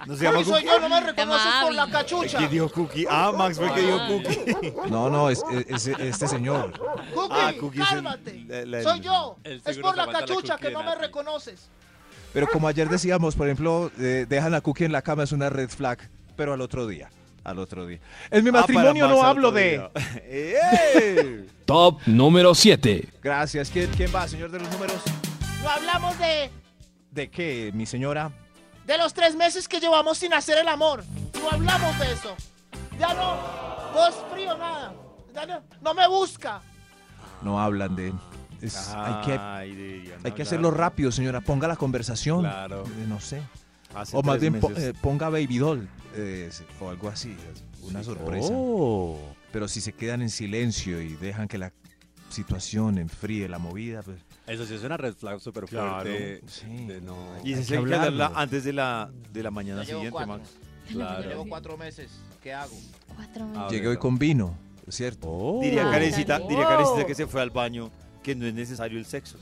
[0.07, 2.37] No se llama Cookie soy yo, no me reconoces por la cachucha.
[2.39, 3.05] ¿Quién dijo cookie?
[3.09, 4.73] Ah, Max fue el que dijo cookie.
[4.89, 6.71] No, no, es, es- es este señor.
[7.13, 8.43] Cookie, Ah, Cookie es el- cálmate.
[8.47, 9.37] la- la- soy yo.
[9.43, 11.69] El Es por la la cachucha Cookie que no me reconoces.
[12.33, 15.49] Pero como ayer decíamos, por ejemplo, eh, dejan a Cookie en la cama, es una
[15.49, 17.09] red flag, pero al otro día.
[17.45, 17.99] Al otro día.
[18.31, 19.87] En mi Ah, matrimonio no hablo de.
[20.23, 21.45] ¡Eh!
[21.65, 23.07] Top número 7.
[23.21, 23.69] Gracias.
[23.69, 24.97] ¿Quién, ¿Quién va, señor de los números?
[25.61, 26.49] No hablamos de,
[27.11, 28.31] ¿De qué, mi señora?
[28.85, 31.03] de los tres meses que llevamos sin hacer el amor.
[31.39, 32.35] No hablamos de eso.
[32.99, 33.37] Ya no.
[33.93, 34.93] Vos frío, nada.
[35.33, 36.61] Ya no, no me busca.
[37.41, 38.13] No hablan de.
[38.61, 39.39] es- hay que,
[40.23, 41.41] hay que hacerlo rápido, señora.
[41.41, 42.41] Ponga la conversación.
[42.41, 42.83] Claro.
[42.85, 43.41] Eh, no sé.
[43.95, 46.49] Hace O más bien po- eh, ponga Baby Doll eh,
[46.81, 47.35] o algo así.
[47.81, 48.49] Una sorpresa.
[48.51, 49.17] Oh.
[49.51, 51.71] Pero si se quedan en silencio y dejan que la
[52.29, 54.17] situación enfríe la movida, pues.
[54.47, 56.41] Eso sí es una red flag súper Claro, fuerte.
[56.47, 56.85] sí.
[56.87, 60.11] de no- Y Hay ese que hablarla antes de la, de la mañana llevo siguiente,
[60.11, 60.37] cuatro.
[60.37, 60.49] Max.
[61.27, 62.11] Llevo cuatro meses.
[62.43, 62.75] ¿Qué hago?
[63.15, 63.71] Cuatro meses.
[63.71, 64.55] Llegué hoy con vino,
[64.85, 65.59] ¿es cierto?
[65.61, 66.47] Diría Ah, Karencita, claro.
[66.47, 67.89] diría Karencita que se fue al baño,
[68.21, 69.37] que no es necesario el sexo.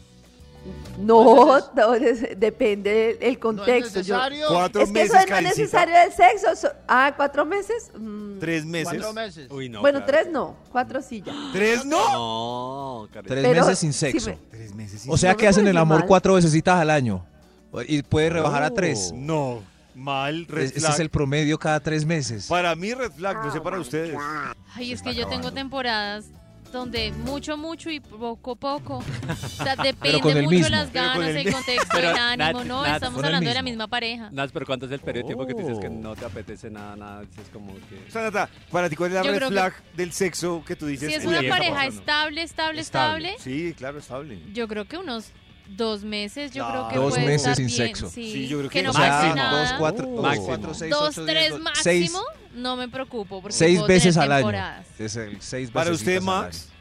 [0.98, 4.02] No, no, es- depende del ¿No es contexto.
[4.02, 4.48] Yo- necesario?
[4.50, 5.62] Cuatro es que meses, eso no es Karencita.
[5.86, 6.56] necesario del sexo.
[6.56, 7.92] so- ah, ¿cuatro meses?
[7.98, 8.94] Mm, Tres meses.
[8.94, 9.48] Cuatro meses.
[9.52, 9.82] Uy, no.
[9.82, 10.12] bueno, claro.
[10.22, 11.34] tres no, cuatro sí ya.
[11.52, 12.12] ¿Tres no?
[12.14, 13.08] No.
[13.12, 14.30] Tres Pero meses sin sexo.
[14.30, 15.04] me- Tres meses.
[15.08, 16.08] O sea No que hacen el amor mal.
[16.08, 17.26] cuatro veces al año.
[17.88, 19.12] Y puede rebajar a tres.
[19.16, 19.62] No,
[19.96, 20.94] mal, red Es- Ese flag.
[20.94, 22.46] es el promedio cada tres meses.
[22.48, 24.16] Para mí red flag, no sé para ustedes.
[24.76, 26.26] Ay, es que yo tengo temporadas
[26.74, 28.98] donde mucho, mucho y poco, poco.
[28.98, 30.70] O sea, depende mucho mismo.
[30.70, 32.82] las ganas, el contexto, el ánimo, Nat, ¿no?
[32.84, 34.30] Nat, Estamos hablando de la misma pareja.
[34.32, 35.92] Nats, pero ¿cuánto es el periodo de tiempo que te dices que Oh.
[35.92, 37.22] no te apetece nada, nada?
[37.24, 38.04] Es como que...
[38.08, 40.76] O sea, Nata, para ti, ¿cuál es la Yo red que- flag del sexo que
[40.76, 41.08] tú dices?
[41.10, 42.00] Si es "Uy, una ¿qué está pareja pasando"?
[42.02, 43.30] estable, estable, Estable.
[43.34, 44.40] estable, Sí, claro, estable.
[44.54, 45.32] yo creo que unos
[45.78, 46.70] dos meses, yo No.
[46.72, 48.10] creo que Dos puede meses estar sin bien, sexo.
[48.10, 49.52] Sí, Sí, yo creo que no nada.
[49.62, 50.22] dos, cuatro, Oh.
[50.22, 52.12] dos, cuatro, seis, Dos, ocho, tres diez, máximo, Seis,
[52.54, 53.42] no me preocupo.
[53.42, 54.84] Porque seis puedo veces tener al año.
[55.00, 56.74] Es el seis Para usted, al Max, año.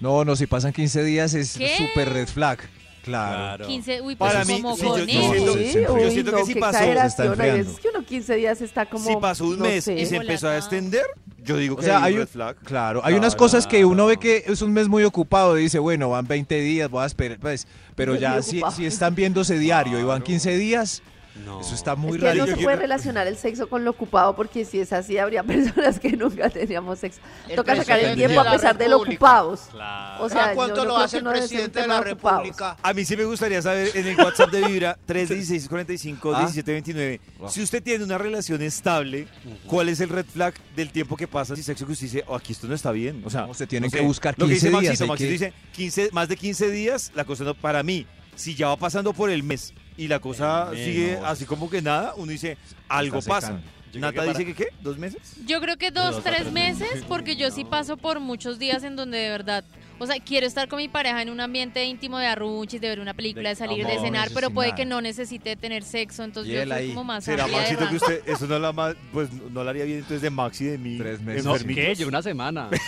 [0.00, 1.76] No, no, si pasan 15 días es ¿Qué?
[1.78, 2.58] súper red flag.
[3.02, 3.56] Claro.
[3.56, 3.66] Claro.
[3.68, 5.10] 15, uy, pues Para mí, como sí, yo- con yo él.
[5.10, 6.78] siento- Sí, se uy, yo siento que no, sí qué pasó.
[6.78, 7.26] Se está exageración.
[7.26, 7.64] Hay enfriando.
[7.70, 9.04] veces que uno 15 días está como.
[9.08, 9.94] si pasó un no mes sé.
[9.94, 11.04] y se empezó a extender,
[11.38, 12.56] yo digo O que sea, hay hay un un- red flag.
[12.64, 15.78] Claro, hay unas cosas que uno ve que es un mes muy ocupado y dice,
[15.78, 18.76] bueno, van 20 días, voy a esperar, pues, pero Muy ya si, ocupado.
[18.76, 21.00] si están viéndose diario y van 15 días,
[21.44, 21.60] No.
[21.60, 22.46] eso está muy es que raro.
[22.46, 26.00] no se puede relacionar el sexo con lo ocupado porque si es así habría personas
[26.00, 27.20] que nunca teníamos sexo.
[27.48, 29.24] El Toca sacar el tiempo a pesar de lo República.
[29.26, 29.60] ocupados.
[29.70, 30.24] Claro.
[30.24, 32.42] O sea, ¿A cuánto yo no lo hace el presidente de la de ocupados.
[32.44, 32.76] República?
[32.82, 36.38] A mí sí me gustaría saber en el WhatsApp de Vibra 31645 Ah.
[36.40, 39.28] 1729 si usted tiene una relación estable,
[39.66, 42.34] ¿cuál es el red flag del tiempo que pasa sin sexo que usted dice, oh,
[42.34, 43.22] aquí esto no está bien?
[43.24, 45.06] O sea, No, se tienen no que sé, buscar lo que 15 dice días, Maxito,
[45.06, 48.06] Maxito que- dice 15, más de 15 días, la cosa no para mí.
[48.34, 52.14] Si ya va pasando por el mes y la cosa sigue así como que nada,
[52.16, 52.56] uno dice,
[52.88, 53.60] algo pasa.
[54.00, 55.20] Nata creo que dice que qué, dos meses.
[55.46, 57.04] Yo creo que dos, tres tres meses, meses.
[57.08, 57.70] porque yo sí No.
[57.70, 59.64] paso por muchos días en donde de verdad,
[59.98, 63.00] o sea, quiero estar con mi pareja en un ambiente íntimo de arrunchis, de ver
[63.00, 64.76] una película, De de salir, de cenar, pero puede nada.
[64.76, 66.88] que no necesite tener sexo, entonces yo soy ahí.
[66.90, 69.98] como más ¿Será Maxito que usted, eso no la más, pues no la haría bien
[69.98, 70.98] entonces de Max y de mí?
[70.98, 71.44] Tres meses.
[71.44, 71.54] No?
[71.54, 71.94] ¿qué?
[71.94, 72.68] Yo una semana.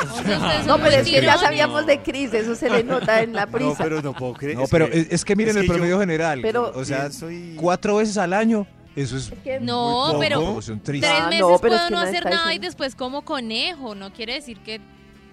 [0.00, 3.32] O sea, No, pero es que ya sabíamos de Cris, eso se le nota en
[3.32, 3.76] la No, prisa.
[3.82, 4.56] pero no puedo creer.
[4.56, 6.38] No, pero que es, es que miren es el yo promedio general.
[6.40, 8.64] Pero- o sea, pienso y- cuatro veces al año,
[8.96, 10.78] eso es Es que- No, Muy pero triste.
[10.82, 13.94] tres Ah, meses no, pero es puedo que no hacer nada y después como conejo,
[13.94, 14.80] no quiere decir que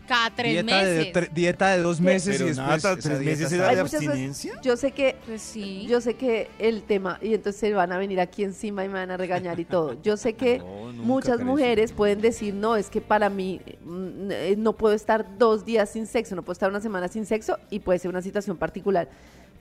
[0.08, 1.14] Cada tres dieta De, meses.
[1.16, 4.54] tre- dieta de dos meses Pero y después esa ¿tres meses era de abstinencia?
[4.62, 5.88] Yo sé que Pues sí.
[5.90, 8.94] Yo sé que el tema, y entonces se van a venir aquí encima y me
[9.00, 10.00] van a regañar y todo.
[10.04, 14.56] Yo sé que No, muchas mujeres pueden decir, no, es que para mí mm, eh,
[14.60, 17.80] no puedo estar dos días sin sexo, no puedo estar una semana sin sexo y
[17.80, 19.10] puede ser una situación particular.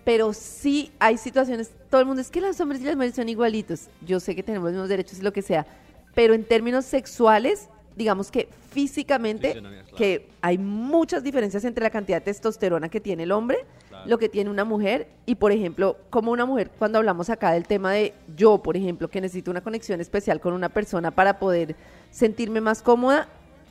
[0.05, 3.29] Pero sí hay situaciones, todo el mundo es que los hombres y las mujeres son
[3.29, 3.89] igualitos.
[4.03, 5.67] Yo sé que tenemos los mismos derechos y lo que sea,
[6.15, 9.97] pero en términos sexuales, digamos que físicamente, claro.
[9.97, 13.65] que hay muchas diferencias entre la cantidad de testosterona que tiene el hombre,
[14.07, 17.67] lo que tiene una mujer, y por ejemplo, como una mujer, cuando hablamos acá del
[17.67, 21.77] tema de yo, por ejemplo, que necesito una conexión especial con una persona para poder
[22.11, 23.29] sentirme más cómoda,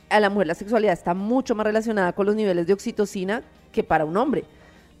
[0.08, 3.42] a la mujer la sexualidad está mucho más relacionada con los niveles de oxitocina
[3.72, 4.44] que para un hombre.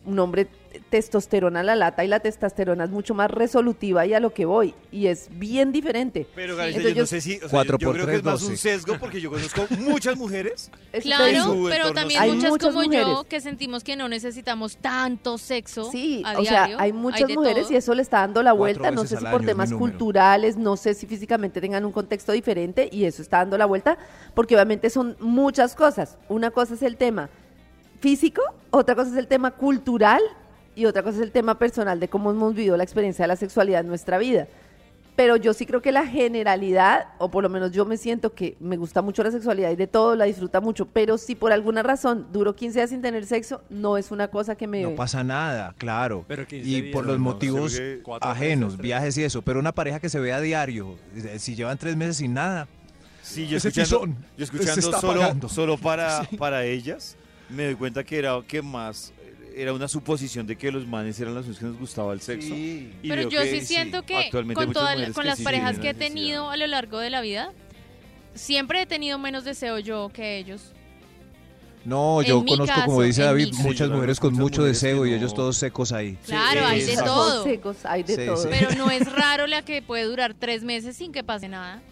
[0.06, 0.48] Un hombre
[0.90, 4.44] testosterona a la lata y la testosterona es mucho más resolutiva y a lo que
[4.44, 6.26] voy, y es bien diferente.
[6.34, 7.36] Pero, Entonces, yo no sé si.
[7.36, 8.56] O sea, Cuatro yo, creo que es más un 12.
[8.56, 10.70] sesgo porque yo conozco muchas mujeres.
[11.02, 13.06] Claro, pero entorno también Hay muchas, muchas como mujeres.
[13.06, 16.76] yo que sentimos que no necesitamos tanto sexo Sí, a o diario.
[16.76, 17.72] sea, hay muchas mujeres todo.
[17.72, 20.94] y eso le está dando la vuelta, no sé si por temas culturales, no sé
[20.94, 23.98] si físicamente tengan un contexto diferente y eso está dando la vuelta,
[24.34, 26.18] porque obviamente son muchas cosas.
[26.28, 27.30] Una cosa es el tema
[28.04, 30.20] físico, otra cosa es el tema cultural
[30.76, 33.36] y otra cosa es el tema personal de cómo hemos vivido la experiencia de la
[33.36, 34.46] sexualidad en nuestra vida.
[35.16, 38.58] Pero yo sí creo que la generalidad, o por lo menos yo me siento que
[38.60, 41.82] me gusta mucho la sexualidad y de todo, la disfruta mucho, pero si por alguna
[41.82, 44.82] razón duro 15 días sin tener sexo, no es una cosa que me...
[44.82, 46.26] No pasa nada, claro.
[46.28, 47.80] Pero 15 y días, por los no, motivos
[48.20, 49.40] ajenos, viajes y eso.
[49.40, 52.68] Pero una pareja que se ve a diario, eh, si llevan tres meses sin nada,
[53.22, 57.16] Sí, yo escuchando, yo escuchando solo, solo para, para ellas,
[57.48, 59.12] me doy cuenta que era que más
[59.56, 62.54] era una suposición de que los manes eran los únicos que nos gustaba el sexo.
[62.54, 65.44] Y Pero yo que sí siento que actualmente con, todas- mujeres con que las sí
[65.44, 67.52] parejas que he tenido a lo largo de la vida,
[68.34, 70.72] siempre he tenido menos deseo yo que ellos.
[71.84, 75.04] No, En yo conozco, como dice David, muchas Sí, mujeres con muchas mucho mujeres deseo
[75.06, 76.16] y ellos todos secos ahí.
[76.24, 77.44] Claro, hay de todo.
[77.44, 78.36] secos, hay de Sí, todo.
[78.38, 78.48] sí.
[78.50, 81.82] Pero no es raro la que puede durar tres meses sin que pase nada.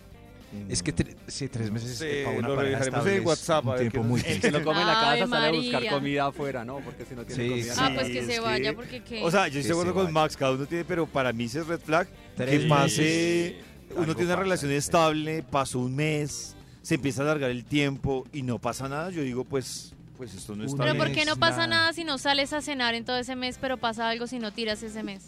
[0.69, 3.27] Es que tre- sí, tres meses Sí, para una lo pareja revisaremos estable en es
[3.27, 6.27] WhatsApp, un tiempo muy El que lo come en la casa sale a buscar comida
[6.27, 6.79] afuera, ¿no?
[6.81, 7.75] Porque si no tiene Sí, comida.
[7.75, 7.81] sí.
[7.83, 9.23] ah, pues que es se que- vaya porque qué.
[9.25, 10.13] O sea, yo estoy de acuerdo con.
[10.13, 13.57] Max, cada uno tiene, pero para mí es red flag que pase,
[13.97, 18.43] uno tiene una relación estable, pasó un mes, se empieza a alargar el tiempo y
[18.43, 21.05] no pasa nada, yo digo, pues, pues esto no está pero bien.
[21.07, 21.83] ¿por qué no es pasa nada.
[21.83, 24.53] nada si no sales a cenar en todo ese mes, pero pasa algo si no
[24.53, 25.25] tiras ese mes?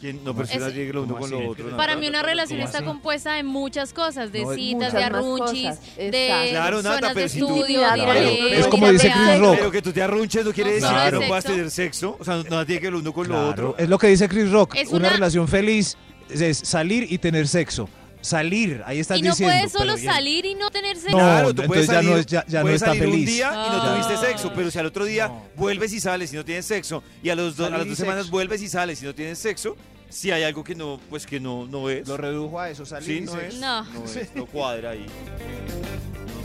[0.00, 1.70] ¿Quién- No personas Es- lleguen lo uno ¿Cómo con lo otro.
[1.76, 1.96] Para nada.
[2.00, 2.86] mí una relación ¿Cómo está así?
[2.86, 6.48] compuesta de muchas cosas, de No, citas, de arrunchis, de.
[6.50, 8.90] Claro, Nata, zonas de pero si tú- estudio, de a Claro, leer, es de como
[8.92, 9.10] dice.
[9.12, 9.56] Chris Rock.
[9.58, 11.56] Pero que tú te arrunches no quiere No decir que no puedas sexo.
[11.56, 12.16] tener sexo.
[12.20, 13.74] O sea, no tiene que ver lo uno con lo Claro, otro.
[13.76, 14.76] es lo que dice Chris Rock.
[14.76, 15.96] Es una, una- relación feliz
[16.30, 17.88] es salir y tener sexo.
[18.28, 19.54] Salir, ahí estás Y no diciendo.
[19.54, 21.12] puedes solo pero ya- salir y no tener sexo.
[21.16, 23.26] No, Claro, tú puedes ya salir, no es- ya- ya no está salir un feliz.
[23.26, 24.02] día y no Ay.
[24.02, 25.42] tuviste sexo, pero si al otro día No.
[25.56, 28.22] vuelves y sales y no tienes sexo, y a, los dos- a las dos semanas
[28.24, 28.30] sexo.
[28.32, 29.76] vuelves y sales y no tienes sexo,
[30.10, 32.06] si hay algo que no, pues que no, no es.
[32.06, 33.46] Lo redujo a eso, salir Sí, y no sexo.
[33.48, 33.54] es.
[33.60, 33.84] No.
[33.84, 35.06] No es, no cuadra ahí.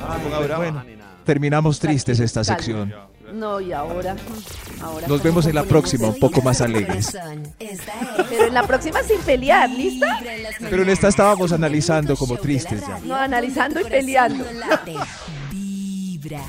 [0.02, 0.84] Ah, pues bueno,
[1.26, 2.94] terminamos tristes esta sección.
[3.34, 4.16] No, y ahora.
[4.82, 7.18] ahora Nos ¿cómo vemos en la próxima, un poco más alegres.
[8.30, 10.20] Pero en la próxima sin pelear, ¿lista?
[10.60, 13.00] Pero en esta estábamos analizando como tristes ya.
[13.04, 14.46] No, analizando y peleando.
[15.52, 16.42] Vibra.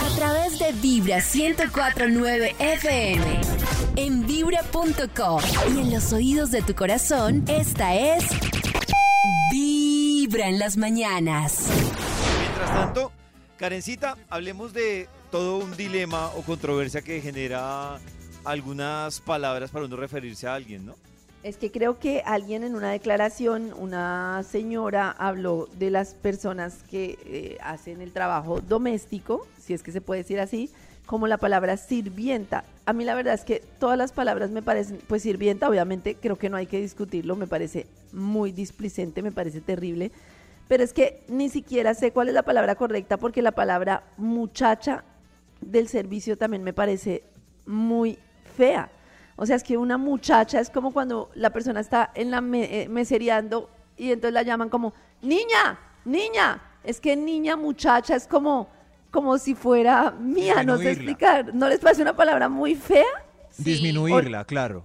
[0.00, 3.40] A través de Vibra 1049 FM.
[3.96, 5.40] En vibra.com.
[5.74, 8.24] Y en los oídos de tu corazón, esta es.
[9.52, 11.66] Vibra en las mañanas.
[12.38, 13.12] Mientras tanto,
[13.60, 17.98] Karencita, hablemos de todo un dilema o controversia que genera
[18.42, 20.96] algunas palabras para uno referirse a alguien, ¿no?
[21.42, 27.18] Es que creo que alguien en una declaración, una señora habló de las personas que
[27.26, 30.70] eh, hacen el trabajo doméstico, si es que se puede decir así,
[31.04, 32.64] como la palabra sirvienta.
[32.86, 36.36] A mí la verdad es que todas las palabras me parecen, pues sirvienta, obviamente creo
[36.36, 40.12] que no hay que discutirlo, me parece muy displicente, me parece terrible,
[40.70, 45.02] pero es que ni siquiera sé cuál es la palabra correcta porque la palabra muchacha
[45.60, 47.24] del servicio también me parece
[47.66, 48.20] muy
[48.56, 48.88] fea.
[49.34, 52.82] O sea, es que una muchacha es como cuando la persona está en la me-
[52.82, 56.62] eh, mesereando y entonces la llaman como niña, niña.
[56.84, 58.68] Es que niña, muchacha es como,
[59.10, 61.52] como si fuera mía, no sé explicar.
[61.52, 63.06] ¿No les parece una palabra muy fea?
[63.58, 64.84] Disminuirla, claro.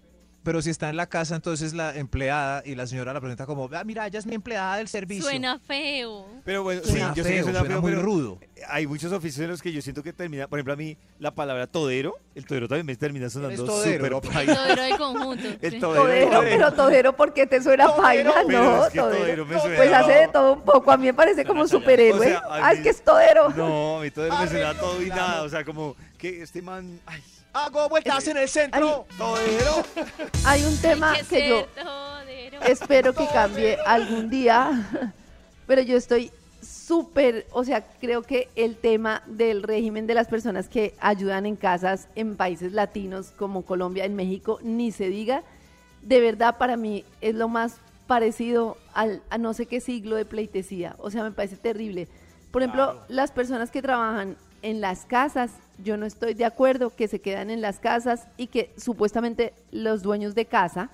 [0.61, 3.83] si está en la casa, entonces la empleada y la señora la presenta como, ah,
[3.83, 5.23] mira, ella es mi empleada del servicio.
[5.23, 6.25] Suena feo.
[6.43, 8.39] Pero bueno, sí, Suena yo sé que feo, suena suena feo, muy pero rudo.
[8.67, 11.31] Hay muchos oficios en los que yo siento que termina, por ejemplo, a mí la
[11.31, 14.55] palabra todero, el todero también me termina sonando súper paila.
[14.55, 15.47] Todero de conjunto.
[15.61, 16.03] El todero.
[16.03, 18.33] Todero, pero todero, ¿por qué te suena paila?
[18.47, 19.19] Pero No, es que todero.
[19.19, 20.91] todero me suena- Pues hace de todo un poco.
[20.91, 22.19] A mí me parece como superhéroe.
[22.19, 23.49] O sea, ah, es que es todero.
[23.49, 26.99] No, a mí todero me suena todo y nada, o sea, como que este man,
[27.05, 27.21] ay,
[27.53, 29.05] Hago vueltas en el centro.
[29.17, 29.83] todero.
[30.45, 32.61] Hay un tema Hay que yo todero.
[32.61, 35.13] espero que cambie algún día,
[35.67, 40.69] pero yo estoy súper, o sea, creo que el tema del régimen de las personas
[40.69, 45.43] que ayudan en casas en países latinos como Colombia, en México, ni se diga,
[46.03, 50.25] de verdad para mí es lo más parecido al, a no sé qué siglo de
[50.25, 52.07] pleitesía, o sea, me parece terrible.
[52.51, 55.51] Por ejemplo, las personas que trabajan en las casas,
[55.83, 60.03] yo no estoy de acuerdo que se quedan en las casas y que supuestamente los
[60.03, 60.89] dueños de casa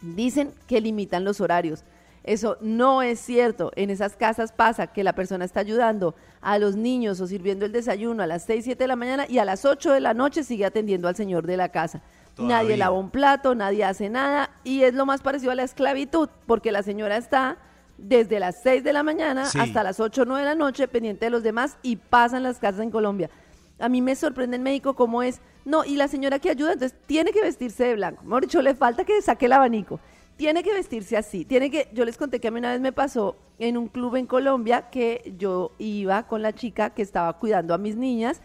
[0.00, 1.84] dicen que limitan los horarios.
[2.24, 3.70] Eso no es cierto.
[3.76, 7.72] En esas casas pasa que la persona está ayudando a los niños o sirviendo el
[7.72, 10.42] desayuno a las 6, 7 de la mañana y a las 8 de la noche
[10.42, 12.02] sigue atendiendo al señor de la casa.
[12.36, 16.28] Nadie lava un plato, nadie hace nada y es lo más parecido a la esclavitud
[16.46, 17.56] porque la señora está
[17.98, 19.58] desde las 6 de la mañana Sí.
[19.58, 22.58] hasta las 8 o 9 de la noche pendiente de los demás y pasan las
[22.58, 23.30] casas en Colombia.
[23.78, 26.96] A mí me sorprende en México cómo es, no, y la señora que ayuda, entonces
[27.06, 28.22] tiene que vestirse de blanco.
[28.24, 30.00] Mejor dicho, le falta que saque el abanico.
[30.36, 31.44] Tiene que vestirse así.
[31.46, 34.16] Tiene que, yo les conté que a mí una vez me pasó en un club
[34.16, 38.40] en Colombia que yo iba con la chica que estaba cuidando a mis niñas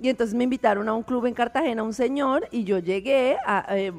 [0.00, 3.64] y entonces me invitaron a un club en Cartagena, un señor, y yo llegué, a-
[3.76, 3.92] eh,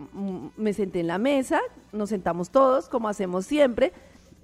[0.58, 1.62] me senté en la mesa,
[1.94, 3.94] nos sentamos todos, como hacemos siempre,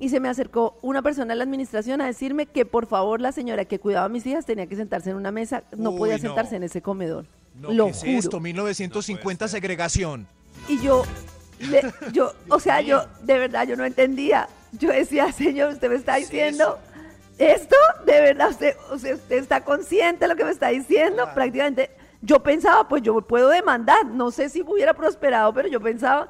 [0.01, 3.31] y se me acercó una persona de la administración a decirme que por favor la
[3.31, 6.15] señora que cuidaba a mis hijas tenía que sentarse en una mesa, no Uy, podía
[6.17, 6.21] no.
[6.23, 7.25] sentarse en ese comedor.
[7.55, 8.39] No, Lo ¿qué es esto?
[8.39, 10.27] 1950 segregación.
[10.67, 11.03] Y yo,
[11.59, 14.49] le- yo, o sea, yo, de verdad, yo no entendía.
[14.73, 16.79] Yo decía, señor, usted me está diciendo
[17.37, 21.29] esto, de verdad, usted, o sea, usted está consciente de lo que me está diciendo.
[21.33, 24.05] Prácticamente, yo pensaba, pues yo puedo demandar.
[24.05, 26.27] No sé si hubiera prosperado, pero yo pensaba,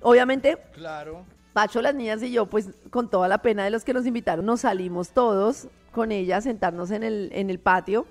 [0.00, 1.24] obviamente, Claro.
[1.56, 4.44] Pacho, las niñas y yo, pues con toda la pena de los que nos invitaron,
[4.44, 8.06] nos salimos todos con ella a sentarnos en el, en el patio,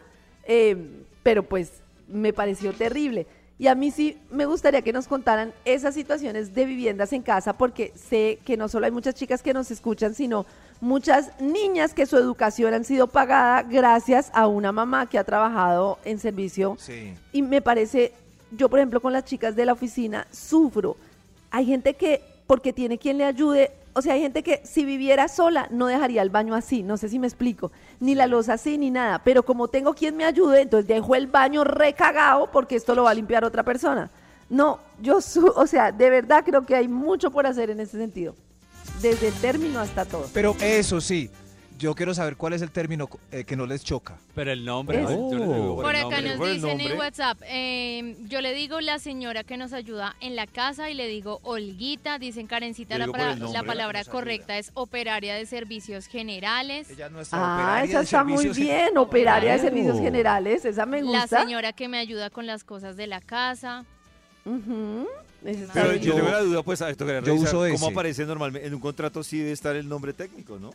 [0.45, 0.75] eh,
[1.21, 1.73] pero pues
[2.07, 3.27] me pareció terrible.
[3.59, 7.53] Y a mí sí me gustaría que nos contaran esas situaciones de viviendas en casa,
[7.53, 10.47] porque sé que no solo hay muchas chicas que nos escuchan, sino
[10.81, 15.99] muchas niñas que su educación han sido pagada gracias a una mamá que ha trabajado
[16.03, 17.13] en servicio Sí.
[17.31, 18.11] y me parece,
[18.49, 20.97] yo por ejemplo con las chicas de la oficina sufro.
[21.51, 25.27] Hay gente que, porque tiene quien le ayude, o sea, hay gente que si viviera
[25.27, 28.77] sola no dejaría el baño así, no sé si me explico, ni la loza así
[28.77, 32.93] ni nada, pero como tengo quien me ayude, entonces dejo el baño recagado porque esto
[32.93, 34.09] lo va a limpiar otra persona.
[34.49, 37.97] No, yo, su- o sea, de verdad creo que hay mucho por hacer en ese
[37.97, 38.35] sentido,
[39.01, 40.29] desde el término hasta todo.
[40.33, 41.29] Pero eso sí,
[41.77, 44.17] yo quiero saber cuál es el término eh, que no les choca.
[44.33, 46.37] Pero el nombre, Es- yo les digo Por el acá nombre.
[46.37, 46.97] nos dicen en.
[46.97, 51.07] WhatsApp, eh, yo le digo la señora que nos ayuda en la casa y le
[51.07, 56.89] digo Olguita, dicen Karencita, la, la palabra correcta es operaria de servicios generales.
[56.89, 57.39] Ella es nuestra
[57.77, 61.41] Ah, esa está muy bien, operaria de servicios generales, esa me La gusta.
[61.41, 63.85] señora que me ayuda con las cosas de la casa.
[65.43, 67.85] Está Pero yo tengo la duda, pues, a esto yo uso cómo ese.
[67.87, 68.67] aparece normalmente.
[68.67, 70.71] En un contrato sí debe estar el nombre técnico, ¿no?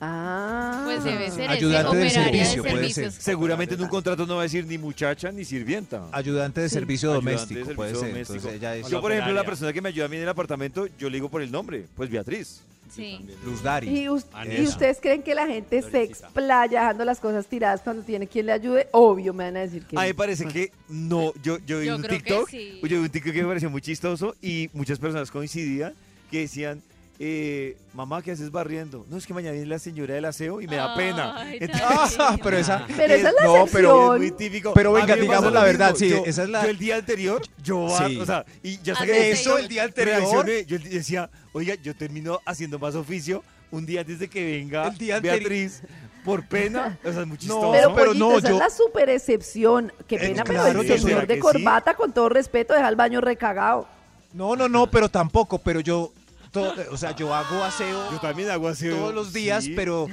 [0.00, 0.82] Ah.
[0.84, 3.12] Pues debe ser ese, Ayudante operaria servicio, de puede ser.
[3.12, 6.04] Seguramente en un contrato no va a decir ni muchacha ni sirvienta.
[6.12, 6.74] Ayudante de Sí.
[6.74, 8.08] servicio Ayudante de doméstico, servicio puede ser.
[8.08, 8.34] doméstico.
[8.36, 10.28] Entonces ella es Yo, por ejemplo, la persona que me ayuda a mí en el
[10.28, 12.62] apartamento, yo le digo por el nombre, pues Beatriz.
[12.94, 13.18] Sí.
[13.44, 13.86] Luz Dari.
[13.86, 18.46] ¿Y, ustedes creen que la gente se explaya dejando las cosas tiradas cuando tiene quien
[18.46, 18.88] le ayude?
[18.92, 20.08] Obvio, me van a decir que A mí no.
[20.08, 22.78] me parece que no, yo, yo vi Yo un creo que TikTok, sí.
[22.82, 25.92] yo vi un TikTok que me pareció muy chistoso y muchas personas coincidían
[26.30, 26.80] que decían,
[27.20, 29.04] eh, mamá, ¿qué haces barriendo?
[29.08, 31.34] No, es que mañana viene la señora del aseo y me da pena.
[31.36, 32.86] Ay, Entonces, Ah, pero esa.
[32.96, 34.18] Pero esa es la no, es excepción.
[34.18, 34.72] muy típico.
[34.74, 37.88] Pero venga, digamos la verdad, sí, Yo- esa es la- Yo el día anterior, yo,
[38.06, 38.18] Sí.
[38.20, 40.46] o sea, y ya que Eso el día anterior.
[40.66, 44.96] yo decía, oiga, yo termino haciendo más oficio un día antes de que venga El
[44.96, 45.82] día Beatriz
[46.24, 46.98] por pena.
[47.04, 47.72] O sea, es muy chistoso.
[47.72, 49.92] Pero, pero pollito, no, esa yo- es la super excepción.
[50.06, 52.96] Qué Eh, pena, claro, pero el señor ¿será de corbata, con todo respeto, deja el
[52.96, 53.88] baño recagado.
[54.32, 55.58] No, no, no, pero tampoco.
[55.58, 56.12] Pero yo,
[56.52, 58.96] to- o sea, yo hago aseo Yo también hago aseo.
[58.96, 59.72] todos los días, sí.
[59.74, 60.06] pero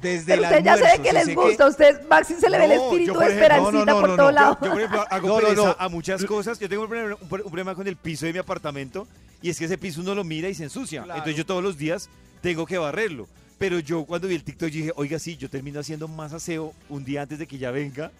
[0.00, 1.66] desde el usted ya sabe que les gusta.
[1.66, 4.32] Usted, Maxi, se le ve el yo, espíritu de esperancita no, no, por no, todos
[4.34, 4.58] no, lados.
[4.62, 5.76] Yo, por ejemplo, hago pereza no.
[5.78, 6.58] a muchas cosas.
[6.58, 9.06] Yo tengo un problema, un pro- un problema con el piso de mi apartamento
[9.42, 11.02] y es que ese piso uno lo mira y se ensucia.
[11.02, 11.18] Claro.
[11.18, 12.08] Entonces yo todos los días
[12.42, 13.28] tengo que barrerlo.
[13.58, 16.72] Pero yo cuando vi el TikTok yo dije, oiga, sí, yo termino haciendo más aseo
[16.88, 18.10] un día antes de que ya venga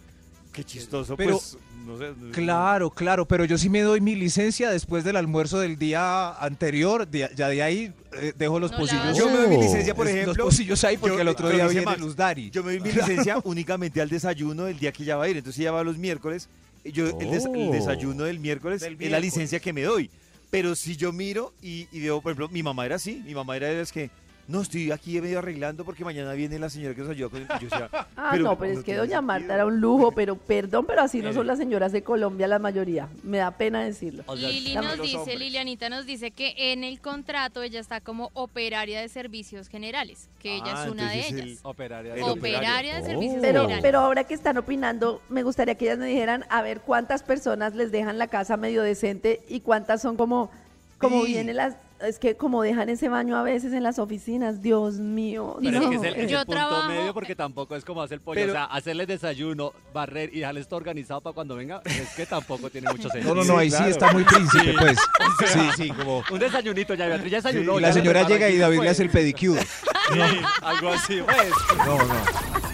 [0.53, 2.33] Qué chistoso, Pero- pues, no sé, no sé.
[2.33, 7.07] Claro, claro, pero yo sí me doy mi licencia después del almuerzo del día anterior,
[7.07, 9.17] de- ya de ahí eh, dejo los No pocillos.
[9.17, 10.35] Yo me doy mi licencia, por ejemplo.
[10.35, 12.51] Los pocillos ahí porque yo- el otro día viene Luz Dari.
[12.51, 15.37] Yo me doy mi licencia únicamente al desayuno del día que ya va a ir.
[15.37, 16.49] Entonces ella va los miércoles.
[16.85, 17.73] Yo, el, des- el Oh.
[17.73, 20.11] desayuno del miércoles Del es la licencia que me doy.
[20.51, 23.23] Pero si yo miro y, y veo, por ejemplo, mi mamá era así.
[23.25, 24.11] Mi mamá era de las que,
[24.51, 27.49] no, estoy aquí medio arreglando porque mañana viene la señora que nos ayuda con el...
[27.49, 29.23] yo decía, Ah, no, pero es que doña sentido.
[29.23, 32.59] Marta era un lujo, pero perdón, pero así no son las señoras de Colombia la
[32.59, 33.09] mayoría.
[33.23, 34.25] Me da pena decirlo.
[34.27, 35.39] O sea, Lili nos dice, hombres.
[35.39, 40.57] Lilianita nos dice que en el contrato ella está como operaria de servicios generales, que
[40.57, 41.59] ella Ah, es una de ellas.
[41.63, 43.07] operaria El de Operaria de Oh.
[43.07, 43.83] servicios Pero, generales.
[43.83, 47.75] pero ahora que están opinando, me gustaría que ellas me dijeran a ver cuántas personas
[47.75, 50.51] les dejan la casa medio decente y cuántas son como,
[50.99, 51.33] como Sí.
[51.35, 55.57] vienen las, es que como dejan ese baño a veces en las oficinas, Dios mío.
[55.63, 55.85] Pero no.
[55.85, 58.21] es que es el, es el Yo punto trabajo- medio porque tampoco es como hacer
[58.21, 58.41] pollo.
[58.41, 62.27] Pero- o sea, hacerles desayuno, barrer y dejarles todo organizado para cuando venga, es que
[62.27, 63.35] tampoco tiene mucho sentido.
[63.35, 63.91] No, no, no, ahí sí claro.
[63.91, 64.99] está muy príncipe, pues.
[65.47, 66.23] Sí, sí, como...
[66.31, 67.79] Un desayunito ya, Beatriz ya desayunó.
[67.81, 68.85] La señora llega y David pues.
[68.85, 69.61] le hace el pedicure.
[70.11, 70.19] Sí,
[70.63, 71.53] algo así, pues.
[71.87, 72.15] No, no.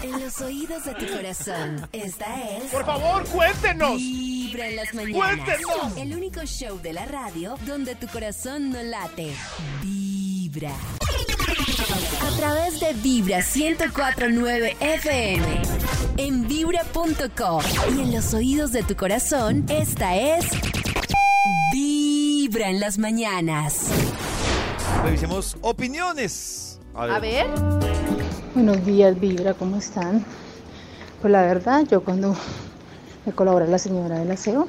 [0.01, 2.25] En los oídos de tu corazón, esta
[2.57, 3.95] es Por favor, cuéntenos.
[3.95, 5.45] Vibra en las mañanas.
[5.45, 5.97] Cuéntenos.
[5.97, 9.16] El único show de la radio donde tu corazón no late.
[9.81, 10.69] Vibra.
[12.21, 15.61] A través de Vibra 1049 FM.
[16.17, 17.63] En vibra.com.
[17.95, 20.45] Y en los oídos de tu corazón, esta es.
[21.73, 23.87] Vibra en las mañanas.
[25.03, 26.79] Revisemos opiniones.
[26.93, 27.47] A ver,
[28.53, 30.23] Buenos días, Vibra, ¿cómo están?
[31.21, 32.35] Pues la verdad, yo cuando
[33.25, 34.67] me colabora la señora del aseo,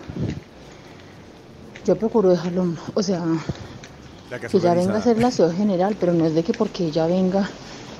[1.85, 3.23] yo procuro dejarlo, o sea,
[4.49, 7.07] que ya venga a hacer el aseo general, pero no es de que porque ella
[7.07, 7.51] venga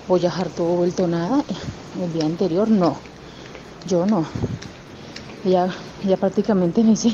[0.07, 1.45] voy a dejar todo vuelto nada
[1.95, 3.03] el día anterior, no,
[3.85, 4.27] yo no.
[5.43, 7.09] Ella, ella prácticamente me dice,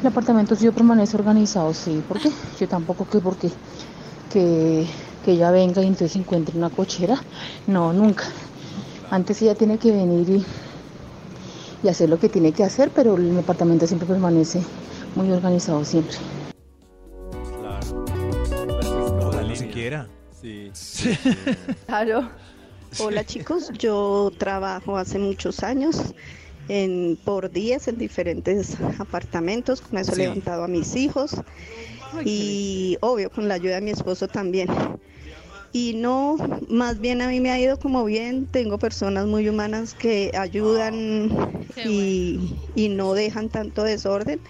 [0.00, 2.30] el apartamento sí permanece organizado, sí, ¿por qué?
[2.58, 3.52] Yo tampoco que porque
[4.28, 4.88] que,
[5.22, 7.26] que ella venga y entonces encuentre una cochera,
[7.66, 8.26] no, nunca.
[9.10, 10.46] Antes ella tiene que venir y,
[11.82, 14.66] y hacer lo que tiene que hacer, pero el apartamento siempre permanece
[15.14, 16.16] muy organizado siempre.
[20.72, 20.72] Sí.
[21.86, 22.28] claro.
[22.98, 26.14] Hola chicos, yo trabajo hace muchos años
[26.68, 30.20] en, por días en diferentes apartamentos, con eso he Sí.
[30.22, 31.32] levantado a mis hijos
[32.24, 34.68] y obvio con la ayuda de mi esposo también.
[35.72, 36.36] Y no,
[36.68, 41.66] más bien a mí me ha ido como bien, tengo personas muy humanas que ayudan
[41.84, 44.40] y, y no dejan tanto desorden.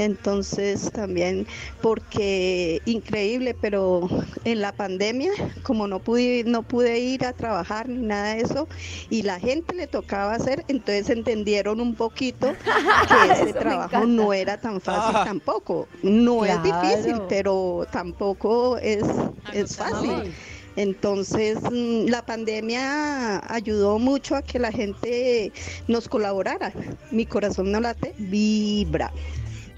[0.00, 1.46] Entonces también,
[1.82, 4.08] porque increíble, pero
[4.44, 5.30] en la pandemia,
[5.62, 8.66] como no pude, no pude ir a trabajar ni nada de eso,
[9.10, 14.58] y la gente le tocaba hacer, entonces entendieron un poquito que ese trabajo no era
[14.58, 15.24] tan fácil Ah.
[15.26, 15.86] tampoco.
[16.02, 19.04] No es difícil, pero tampoco es,
[19.52, 20.32] es fácil.
[20.76, 25.52] Entonces, mm, la pandemia ayudó mucho a que la gente
[25.88, 26.72] nos colaborara.
[27.10, 29.12] Mi corazón no late, vibra.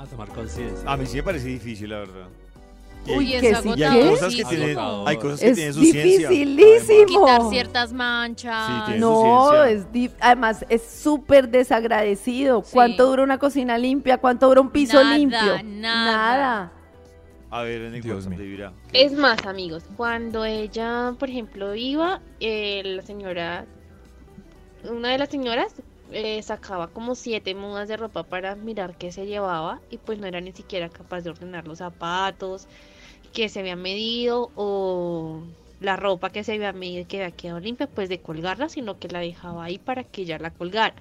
[0.02, 0.90] A tomar conciencia.
[0.90, 2.26] A mí sí me parece difícil, la verdad.
[3.06, 3.92] Uy, hay- es que sí, y agotador.
[4.02, 5.08] hay cosas que tienen, Agotador.
[5.08, 6.28] hay cosas que Es tienen su ciencia.
[6.28, 7.06] dificilísimo.
[7.26, 8.66] Quitar ciertas manchas.
[8.66, 9.86] Sí, tiene- su No, es
[10.20, 12.62] además es súper desagradecido.
[12.64, 12.70] Sí.
[12.72, 14.18] ¿Cuánto dura una cocina limpia?
[14.18, 15.62] ¿Cuánto dura un piso Nada, limpio?
[15.64, 16.72] nada.
[17.50, 18.72] A ver, en el Dios mío.
[18.92, 23.66] Es más, amigos, cuando ella, por ejemplo, iba, eh, la señora,
[24.88, 25.74] una de las señoras
[26.12, 30.26] eh, sacaba como siete mudas de ropa para mirar qué se llevaba y pues no
[30.26, 32.68] era ni siquiera capaz de ordenar los zapatos
[33.32, 35.46] que se habían medido o
[35.80, 39.08] la ropa que se había medido que había quedado limpia, pues de colgarla, sino que
[39.08, 40.94] la dejaba ahí para que ella la colgara.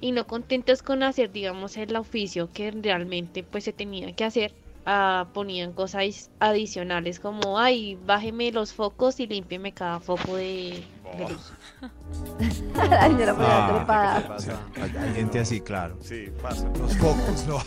[0.00, 4.56] Y no contentos con hacer, digamos, el oficio que realmente pues se tenía que hacer,
[4.84, 11.26] ah, ponían cosas adicionales como, ay, bájeme los focos y límpieme cada foco de, de
[11.26, 11.57] luz.
[12.90, 13.08] La
[13.40, 14.22] Ah, trepada.
[14.26, 14.82] ¿qué O sea, pasa?
[14.82, 15.96] hay, hay gente así, claro.
[16.02, 16.66] Sí, pasa.
[16.78, 17.62] Los focos, no.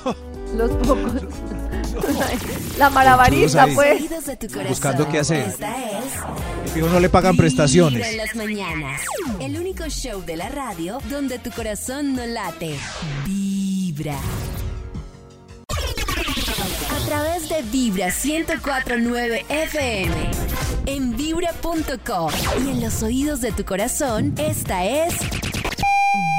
[0.58, 1.14] Los pocos.
[2.78, 4.04] La malabarista, pues.
[4.68, 5.48] Buscando qué hacer.
[5.50, 6.74] Esta es.
[6.74, 8.08] Fijo, no le pagan Vibra prestaciones.
[8.08, 9.02] en las mañanas.
[9.40, 12.78] El único show de la radio donde tu corazón no late.
[13.26, 14.18] Vibra.
[15.70, 20.32] A través de Vibra 1049 FM.
[20.94, 22.32] En vibra.com.
[22.66, 25.14] Y en los oídos de tu corazón, esta es.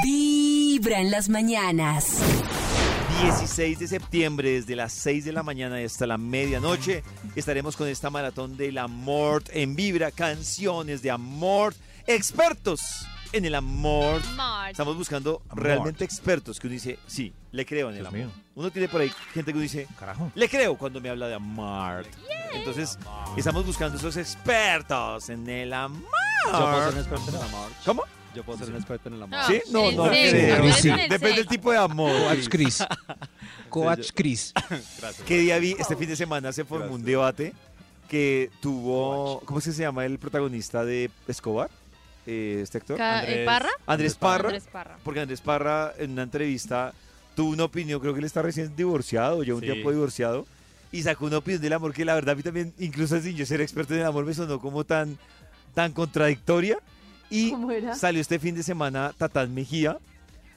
[0.03, 2.19] Vibra en las mañanas.
[3.23, 7.03] 16 de septiembre, desde las 6 de la mañana hasta la medianoche,
[7.35, 11.73] estaremos con esta maratón del amor en Vibra, canciones de amor,
[12.05, 14.21] expertos en el amor.
[14.69, 15.63] Estamos buscando Amor.
[15.63, 18.19] realmente expertos que uno dice, sí, le creo en el Dios amor.
[18.19, 18.31] mío.
[18.55, 20.31] Uno tiene por ahí gente que uno dice, Carajo.
[20.35, 22.05] le creo cuando me habla de amor.
[22.53, 22.97] Entonces,
[23.35, 26.03] estamos buscando esos expertos en el amor.
[26.45, 27.71] Yo puedo ser un experto en el amor.
[27.85, 28.03] ¿Cómo?
[28.35, 29.39] Yo puedo ser un experto en el amor.
[29.47, 29.61] ¿Sí?
[29.71, 30.73] No, no creo.
[30.73, 30.89] Sí.
[30.89, 32.11] Depende del tipo de amor.
[32.29, 32.83] Coach Chris.
[33.69, 34.53] Coach Chris.
[34.69, 35.21] Gracias.
[35.25, 35.75] ¿Qué día vi?
[35.77, 37.53] Este fin de semana se formó un debate
[38.09, 39.39] que tuvo.
[39.45, 41.69] ¿Cómo es que se llama el protagonista de Escobar?
[42.25, 42.97] Eh, ¿Este actor?
[42.97, 43.69] Ca- Andrés- ¿el Parra?
[43.85, 44.49] Andrés Parra.
[44.49, 44.97] Andrés Parra.
[45.03, 46.93] Porque Andrés Parra en una entrevista
[47.35, 49.65] tuvo una opinión, creo que él está recién divorciado, ya un Sí.
[49.67, 50.45] tiempo divorciado,
[50.91, 53.45] y sacó una opinión del amor que la verdad a mí también, incluso sin yo
[53.45, 55.17] ser experto en el amor, me sonó como tan,
[55.73, 56.77] tan contradictoria.
[57.29, 57.95] Y ¿Cómo era?
[57.95, 59.97] salió este fin de semana Tatán Mejía.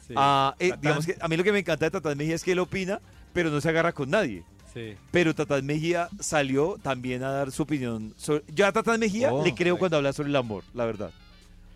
[0.06, 0.14] Sí.
[0.16, 0.80] a, eh, Tatán.
[0.82, 3.00] digamos que a mí lo que me encanta de Tatán Mejía es que él opina,
[3.32, 4.44] pero no se agarra con nadie.
[4.72, 4.94] Sí.
[5.10, 8.12] Pero Tatán Mejía salió también a dar su opinión.
[8.18, 11.10] sobre- yo a Tatán Mejía Oh, le creo cuando habla sobre el amor, la verdad.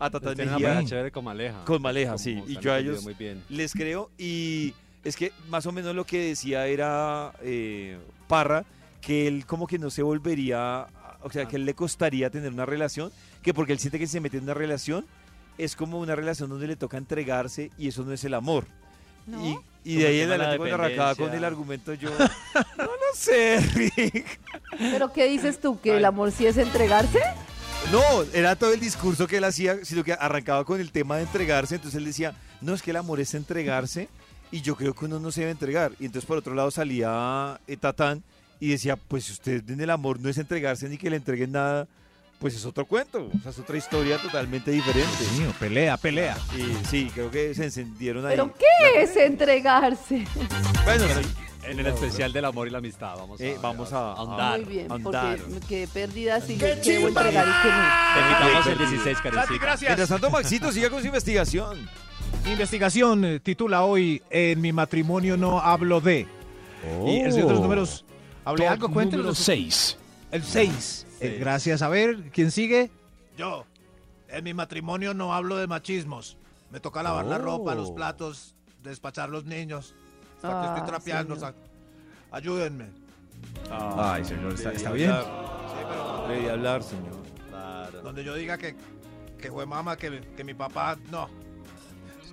[0.01, 1.63] A Tatán Mejía chévere con Maleja.
[1.63, 2.43] con Maleja, sí.
[2.47, 3.43] Y yo a ellos muy bien.
[3.49, 4.09] les creo.
[4.17, 4.73] Y
[5.03, 8.65] es que más o menos lo que decía era eh, Parra,
[8.99, 10.87] que él como que no se volvería,
[11.21, 13.11] o sea, que a él le costaría tener una relación,
[13.43, 15.05] que porque él siente que si se mete en una relación,
[15.59, 18.65] es como una relación donde le toca entregarse y eso no es el amor.
[19.27, 19.63] ¿No?
[19.83, 22.09] Y, de ahí en adelante cuando arrancaba con el argumento yo,
[22.77, 24.39] no lo sé, Rick.
[24.79, 25.79] ¿Pero qué dices tú?
[25.79, 27.19] ¿Que el amor sí es entregarse?
[27.91, 31.23] No, era todo el discurso que él hacía, sino que arrancaba con el tema de
[31.23, 31.75] entregarse.
[31.75, 34.07] Entonces él decía, no, es que el amor es entregarse
[34.51, 35.91] y yo creo que uno no se debe entregar.
[35.99, 38.23] Y entonces por otro lado salía eh, Tatán
[38.59, 41.51] y decía, pues si usted en el amor no es entregarse ni que le entreguen
[41.51, 41.87] nada,
[42.39, 43.29] pues es otro cuento.
[43.35, 45.17] O sea, es otra historia totalmente diferente.
[45.19, 46.37] Dios mío, pelea, pelea.
[46.57, 48.31] Y sí, creo que se encendieron ahí.
[48.31, 50.25] ¿Pero qué es entregarse?
[50.85, 51.29] Bueno, sí,
[51.63, 53.15] En el especial del amor y la amistad.
[53.17, 54.59] Vamos a, Eh, vamos a- ahondar.
[54.61, 55.37] Muy bien, andar.
[55.37, 58.13] porque quedé perdida si qué debo entregar y qué no.
[58.13, 58.89] Te invitamos el Perdido.
[58.91, 59.49] 16, Santi, Karencita.
[59.51, 60.09] Mientras gracias.
[60.09, 61.89] tanto, Maxito, siga con su investigación.
[62.45, 66.27] Investigación eh, titula hoy En mi matrimonio no hablo de.
[67.05, 68.05] Y el señor de los números.
[68.43, 68.87] ¿Hablé Top algo?
[68.87, 69.37] número Cuéntenos.
[69.37, 69.97] 6.
[70.31, 71.05] El 6.
[71.19, 71.39] Seis.
[71.39, 71.81] gracias.
[71.83, 72.89] A ver, ¿quién sigue?
[73.37, 73.65] Yo,
[74.29, 76.37] en mi matrimonio no hablo de machismos.
[76.71, 77.95] Me toca lavar la ropa, los Oh.
[77.95, 79.93] platos, despachar los niños.
[80.43, 81.35] Hasta que Ah, estoy trapeando.
[81.35, 81.55] señor.
[82.31, 82.85] Ayúdenme.
[83.69, 85.11] Ay, señor, está, bien.
[85.11, 87.21] Sí, pero debí hablar, señor.
[87.49, 88.01] Claro.
[88.01, 88.75] donde yo diga que,
[89.37, 91.29] que fue mamá, que, que mi papá, no.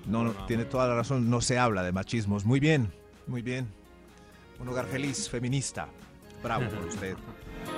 [0.06, 1.28] No, no, tiene toda la razón.
[1.28, 2.44] No se habla de machismos.
[2.44, 2.90] Muy bien,
[3.26, 3.68] muy bien.
[4.61, 5.88] Un hogar feliz, feminista.
[6.42, 7.16] Bravo por usted.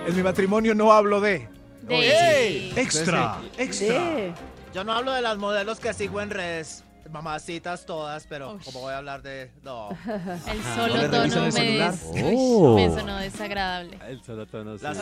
[0.06, 1.48] En mi matrimonio no hablo de.
[1.82, 2.70] De...
[2.80, 3.86] Extra, extra.
[4.14, 4.32] De-
[4.74, 6.84] Yo no hablo de las modelos que sigo en redes.
[7.10, 8.64] Mamacitas todas, pero Ush.
[8.64, 9.50] como voy a hablar de...
[9.62, 9.88] No.
[10.06, 12.76] El ¿No solo revisan tono el me, des- Oh.
[12.76, 13.98] Me sonó desagradable.
[14.08, 14.84] El solo tono, sí.
[14.84, 14.98] Las,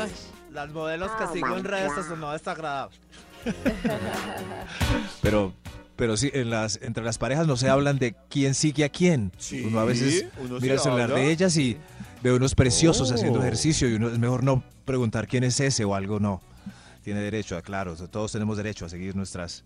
[0.53, 2.91] las modelos que sigo en redes, eso no es sagrado.
[5.23, 5.53] Pero,
[5.97, 9.33] pero sí, en las, entre las parejas no se hablan de quién sigue a quién.
[9.39, 11.17] Sí, uno a veces uno mira el celular habla.
[11.23, 11.77] de ellas y
[12.23, 13.15] ve unos preciosos Oh.
[13.15, 16.41] haciendo ejercicio y uno es mejor no preguntar quién es ese o algo, no.
[17.05, 19.65] Tiene derecho, a, claro, todos tenemos derecho a seguir nuestras...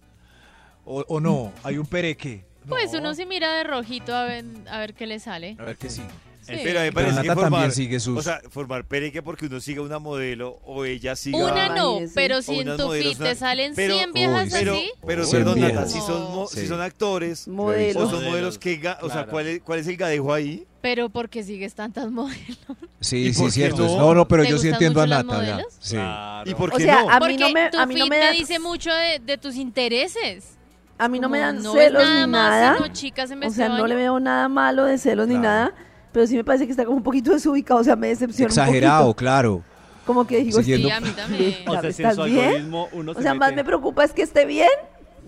[0.85, 2.45] O, o no, hay un pereque.
[2.69, 3.01] Pues No.
[3.01, 5.57] uno se mira de rojito a ver, a ver qué le sale.
[5.59, 6.01] A ver que sí.
[6.43, 6.53] Sí.
[6.63, 8.19] Pero a mí me Pero parece que Nata formar, también sigue sus...
[8.19, 11.39] o sea, formar pereque porque uno siga una modelo o ella siga...
[11.39, 12.15] Una no, Imagínese.
[12.15, 14.57] pero si O en unas tu modelos, feed te salen pero- 100 viejas Uy, sí.
[14.61, 14.91] Pero, así.
[15.07, 15.75] pero perdón, bien.
[15.75, 16.61] Nata, si son, mo- Sí.
[16.61, 17.99] si son actores Modelo.
[17.99, 18.81] o son Modelos, modelos que...
[18.81, 19.31] ga- O sea, claro.
[19.31, 20.65] ¿cuál es, ¿cuál es el gadejo ahí?
[20.83, 22.57] Pero porque sigues tantas modelos.
[23.01, 23.87] Sí, ¿Y sí, por qué cierto.
[23.87, 23.97] no?
[23.99, 25.45] No, no, pero ¿Te yo sí gustan entiendo a mucho las Nata.
[25.47, 25.53] ya.
[25.55, 25.73] modelos?
[25.81, 25.95] Sí.
[25.97, 26.51] Claro.
[26.51, 27.11] ¿Y por O qué sea, no?
[27.11, 29.19] a mí Porque no me, tu a mí no feed me te dice mucho de,
[29.21, 30.59] de tus intereses.
[31.05, 32.77] A mí no me dan no celos nada ni más, nada.
[32.77, 35.49] sino chicas en O sea, no le veo nada malo de celos ni Claro.
[35.49, 35.75] nada.
[36.13, 37.81] Pero sí me parece que está como un poquito desubicado.
[37.81, 39.63] O sea, me decepciona Exagerado, claro.
[40.07, 41.57] Como que digo, Siguiendo- Sí, a mí también.
[41.67, 44.69] O sea, O se sea, más me preocupa es que esté bien.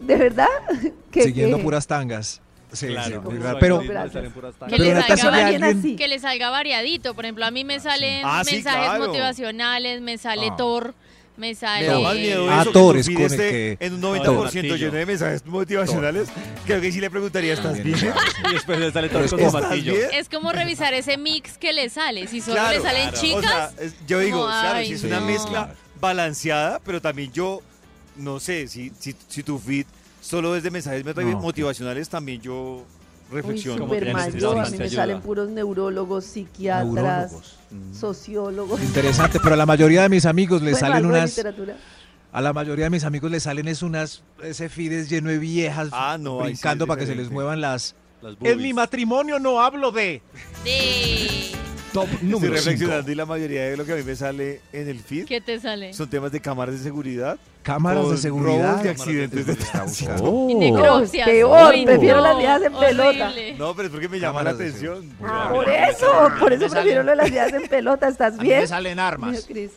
[0.00, 0.48] ¿De verdad?
[1.10, 2.40] que, Siguiendo que- puras tangas.
[2.72, 3.58] Sí, Claro, sí, raro.
[3.60, 3.96] Pero, Que le,
[5.16, 7.14] salga, alguien que le salga variadito.
[7.14, 9.06] Por ejemplo, a mí me salen Ah, sí, mensajes claro.
[9.06, 10.56] motivacionales, me sale Ah.
[10.56, 10.94] Thor,
[11.36, 11.86] me sale...
[11.88, 14.00] Me da más miedo eso Thor que tu con feed el esté que- en un
[14.00, 14.18] Thor.
[14.50, 16.28] 90% lleno de mensajes motivacionales.
[16.64, 17.96] Creo que sí le preguntaría, ¿estás bien?
[17.96, 18.02] es
[18.50, 19.92] Y después le sale Pero todo es con que su ¿Estás martillo.
[19.94, 20.08] bien?
[20.12, 22.26] Es como revisar ese mix que le sale.
[22.28, 23.20] Si solo Claro, le salen claro.
[23.20, 25.26] chicas, O sea, es- yo digo, como, claro, ay, si es una no.
[25.26, 27.62] mezcla balanceada, pero también yo,
[28.16, 29.86] no sé, si, si, si tu feed
[30.20, 31.40] solo es de mensajes motiv- No.
[31.40, 32.84] motivacionales, también yo
[33.30, 33.80] Uy, reflexiono.
[33.80, 34.32] Como que súper ya mal.
[34.38, 35.02] Yo, a mí bastante me ayuda.
[35.02, 37.56] salen puros neurólogos, psiquiatras, Neurólogos.
[37.92, 38.82] Sociólogos.
[38.82, 41.44] Interesante, pero a la mayoría de mis amigos les Bueno, salen unas...
[42.32, 44.22] A la mayoría de mis amigos les salen es unas...
[44.42, 47.30] Ese feed es lleno de viejas Ah, no, ahí sí brincando para que se les
[47.30, 47.94] muevan las...
[48.22, 50.20] Las En mi matrimonio no hablo de...
[50.64, 51.50] de...
[51.94, 52.54] Top Estoy número 5.
[52.56, 55.40] reflexionando y la mayoría de lo que a mí me sale en el feed ¿Qué
[55.40, 55.94] te sale?
[55.94, 57.38] son temas de cámaras de seguridad.
[57.62, 58.72] Cámaras de seguridad.
[58.72, 60.46] robos y accidentes de tránsito.
[60.50, 61.26] Y necropsias.
[61.26, 63.28] peor, Uy, prefiero no, las viejas en pelota.
[63.30, 63.54] horrible.
[63.56, 65.10] No, pero es porque me llama la Cámaras de atención.
[65.18, 66.06] Por eso,
[66.40, 68.08] por eso me salen- prefiero lo de las vías en pelota.
[68.08, 68.60] ¿Estás A mí bien?
[68.60, 69.30] me salen armas.
[69.30, 69.70] Mío, Cris.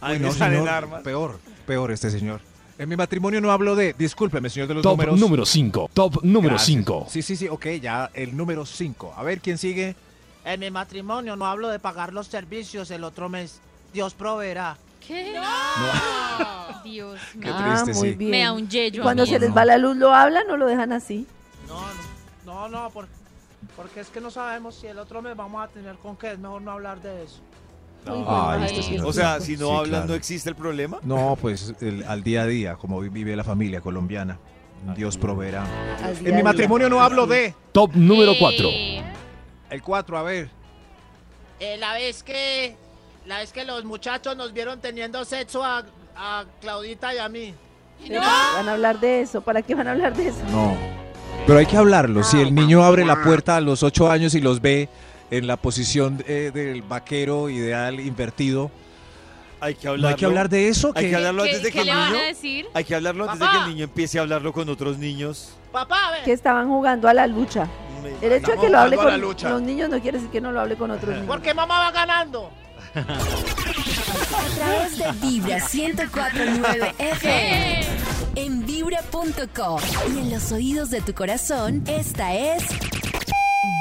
[0.00, 1.02] A mí Uy, me no, salen señor, armas.
[1.02, 2.40] Peor, peor este señor.
[2.78, 3.94] En mi matrimonio no hablo de.
[3.98, 5.20] Discúlpeme, señor de los Top números.
[5.20, 5.90] número 5.
[5.92, 6.66] Top número Gracias.
[6.78, 7.06] 5.
[7.10, 9.12] Sí, sí, sí, ok, ya el número 5.
[9.16, 9.94] A ver quién sigue.
[10.44, 13.60] En mi matrimonio no hablo de pagar los servicios el otro mes.
[13.92, 14.76] Dios proveerá.
[15.06, 15.34] ¿Qué?
[16.84, 17.54] Dios Qué mío.
[17.56, 18.14] Ah, muy sí.
[18.14, 18.30] bien.
[18.30, 20.56] Me da un yello a cuando mí se les va la luz, ¿lo hablan o
[20.56, 21.26] lo dejan así?
[21.66, 21.80] No,
[22.44, 23.08] no, no, no, por-
[23.76, 26.32] porque es que no sabemos si el otro mes vamos a tener con qué.
[26.32, 27.40] Es mejor no hablar de eso.
[28.66, 29.06] Este señor.
[29.06, 30.06] O sea, si no Sí, hablan, claro.
[30.08, 30.98] no existe el problema.
[31.02, 34.38] No, pues el- al día a día, como vi- vive la familia colombiana.
[34.94, 35.64] Dios proveerá.
[36.22, 37.54] En mi matrimonio no hablo de.
[37.72, 38.68] Top número Eh, 4.
[39.74, 40.48] El 4, a ver.
[41.58, 42.76] Eh, la vez que
[43.26, 45.84] la vez que los muchachos nos vieron teniendo sexo a,
[46.16, 47.54] a Claudita y a mí.
[48.06, 49.40] Pero Van a hablar de eso.
[49.40, 50.38] ¿Para qué van a hablar de eso?
[50.50, 50.76] No.
[51.46, 52.22] Pero hay que hablarlo.
[52.22, 54.88] Si el niño abre la puerta a los 8 años y los ve
[55.30, 58.70] en la posición eh, del vaquero ideal invertido,
[59.60, 60.08] Hay que ¿no hablarlo.
[60.08, 60.92] hay que hablar de eso?
[60.94, 61.98] Hay que- hablarlo ¿Qué, antes de que el niño.
[61.98, 62.66] a decir?
[62.74, 65.50] Hay que hablarlo antes de que el niño empiece a hablarlo con otros niños.
[65.72, 66.18] Papá, ve.
[66.24, 67.66] Que estaban jugando a la lucha.
[68.20, 69.50] El hecho de que lo hable con la lucha.
[69.50, 71.26] los niños no quiere decir que no lo hable con otros niños.
[71.26, 72.50] Porque mamá va ganando.
[72.94, 77.80] A través de Vibra 1049 FM.
[78.36, 79.80] En vibra.com.
[80.14, 82.62] Y en los oídos de tu corazón, esta es.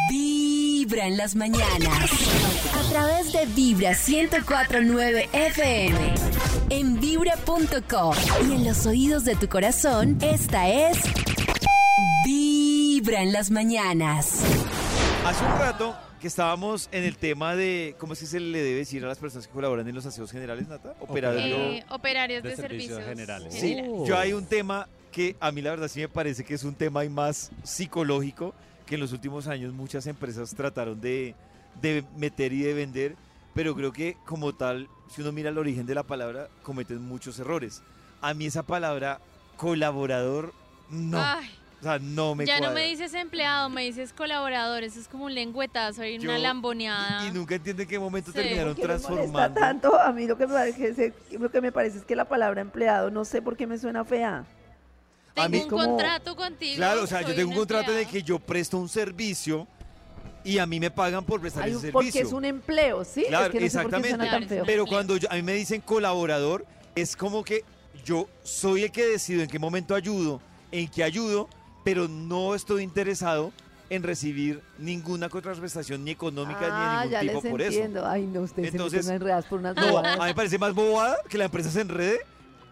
[0.09, 2.09] Vibra en las mañanas.
[2.75, 6.13] A través de Vibra 1049 FM.
[6.69, 8.15] En vibra.com.
[8.49, 10.97] Y en los oídos de tu corazón, esta es.
[12.25, 12.62] Vibra
[13.11, 14.41] en las mañanas.
[15.25, 18.77] Hace un rato que estábamos en el tema de cómo es que se le debe
[18.77, 20.95] decir a las personas que colaboran en los aseos generales, Nata.
[21.01, 21.55] Operario.
[21.55, 23.53] Eh, operarios de, de servicios servicios generales.
[23.53, 26.63] Sí, yo hay un tema que a mí la verdad sí me parece que es
[26.63, 28.53] un tema y más psicológico
[28.85, 31.35] que en los últimos años muchas empresas trataron de,
[31.81, 33.15] de meter y de vender,
[33.53, 37.37] pero creo que como tal, si uno mira el origen de la palabra, cometen muchos
[37.37, 37.83] errores.
[38.21, 39.19] A mí esa palabra
[39.57, 40.53] colaborador,
[40.89, 41.17] no.
[41.21, 41.49] Ay,
[41.83, 44.83] o sea, no me ya no me dices empleado, me dices colaborador.
[44.83, 47.27] Eso es como un lengüetazo y una lamboneada.
[47.27, 48.37] Y nunca entiendo en qué momento Sí.
[48.37, 49.59] terminaron ¿Por qué molesta transformando.
[49.59, 49.99] tanto?
[49.99, 53.11] A mí lo que, me parece, lo que me parece es que la palabra empleado,
[53.11, 54.45] no sé por qué me suena fea.
[55.33, 56.77] Tengo a mí- un como- contrato contigo.
[56.77, 58.23] Claro, o sea, yo soy tengo un contrato en el empleado.
[58.23, 59.67] que yo presto un servicio
[60.45, 62.27] y a mí me pagan por prestar Hay ese un- porque servicio.
[62.27, 63.25] es un empleo, ¿sí?
[63.27, 64.29] Claro, es que no sé por qué exactamente.
[64.29, 64.63] tan feo.
[64.65, 66.65] Pero cuando yo- a mí me dicen colaborador,
[66.95, 67.63] es como que
[68.05, 71.47] yo soy el que decido en qué momento ayudo, en qué ayudo,
[71.83, 73.51] pero no estoy interesado
[73.89, 78.05] en recibir ninguna contraprestación ni económica ah, ni de ningún ya tipo les por entiendo.
[78.07, 79.87] Ay, no, ustedes Entonces, se enredadas por unas eso.
[79.87, 82.19] No, a mí me parece más bobada que la empresa se enrede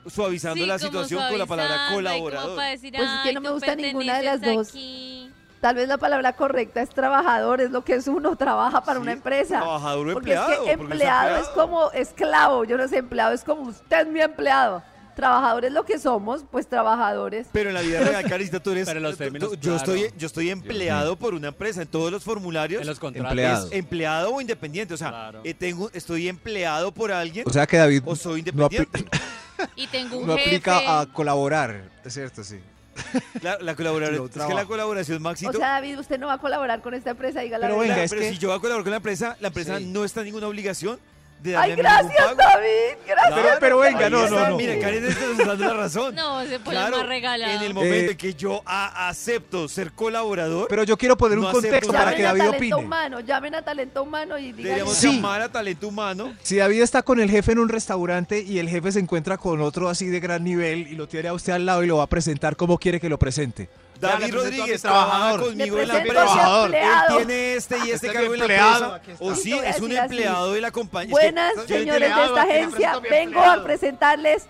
[0.07, 2.59] suavizando Sí, la situación con la palabra colaborador.
[2.59, 4.69] decir, Pues es que "Ay, no me gusta ninguna de las dos.
[4.69, 5.31] aquí".
[5.59, 9.03] Tal vez la palabra correcta es trabajador, es lo que es uno, trabaja para Sí,
[9.03, 9.59] una empresa.
[9.59, 10.51] Trabajador o Porque empleado.
[10.51, 14.07] es que porque empleado es como esclavo, yo no sé, empleado es como usted es
[14.07, 14.81] mi empleado.
[15.15, 17.47] Trabajador es lo que somos, pues trabajadores.
[17.51, 18.87] Pero en la vida real, Carita, tú eres.
[18.87, 19.77] Pero los términos, tú- yo, claro.
[19.77, 21.81] estoy, yo estoy empleado por una empresa.
[21.81, 22.81] En todos los formularios.
[22.81, 23.31] En los contratos.
[23.31, 23.67] Empleado.
[23.67, 24.93] es empleado o independiente.
[24.93, 25.41] O sea, Claro.
[25.43, 29.05] eh, tengo, estoy empleado por alguien O sea que David o soy no, independiente.
[29.75, 30.47] Y tengo un no jefe.
[30.49, 31.83] aplica a colaborar.
[32.03, 32.59] Es cierto, sí.
[33.41, 35.51] La, la colaboración, es que la colaboración, Maxito.
[35.51, 37.93] O sea, David, usted no va a colaborar con esta empresa, diga la Pero verdad.
[37.95, 39.85] venga, es pero que- si yo voy a colaborar con la empresa, la empresa Sí.
[39.85, 40.99] no está en ninguna obligación
[41.41, 42.35] de Ay, gracias, pago.
[42.35, 43.33] David, gracias.
[43.35, 44.57] Pero- pero venga, no, no, no.
[44.57, 46.13] Mira, Karen está nos dando la razón.
[46.15, 47.51] No, se pone Claro, más regalado.
[47.53, 51.37] en el momento Eh, en que yo a- acepto ser colaborador, Pero yo quiero poner
[51.39, 52.85] No un contexto para que Llamen a David talento opine.
[52.87, 54.63] humano, llamen a talento humano y digan.
[54.63, 55.15] deberíamos Sí.
[55.15, 56.33] llamar a talento humano.
[56.43, 59.61] Si David está con el jefe en un restaurante y el jefe se encuentra con
[59.61, 62.03] otro así de gran nivel y lo tiene a usted al lado y lo va
[62.03, 63.67] a presentar, ¿cómo quiere que lo presente?
[64.01, 65.37] David Rodríguez trabajador.
[65.37, 66.65] trabaja conmigo en la empresa.
[66.65, 69.23] Él tiene este y este es cargo en la empleado, empresa.
[69.23, 71.11] O Y sí, es un empleado de la compañía.
[71.11, 72.99] Buenas, señores de esta agencia.
[73.09, 74.47] Vengo a presentarles,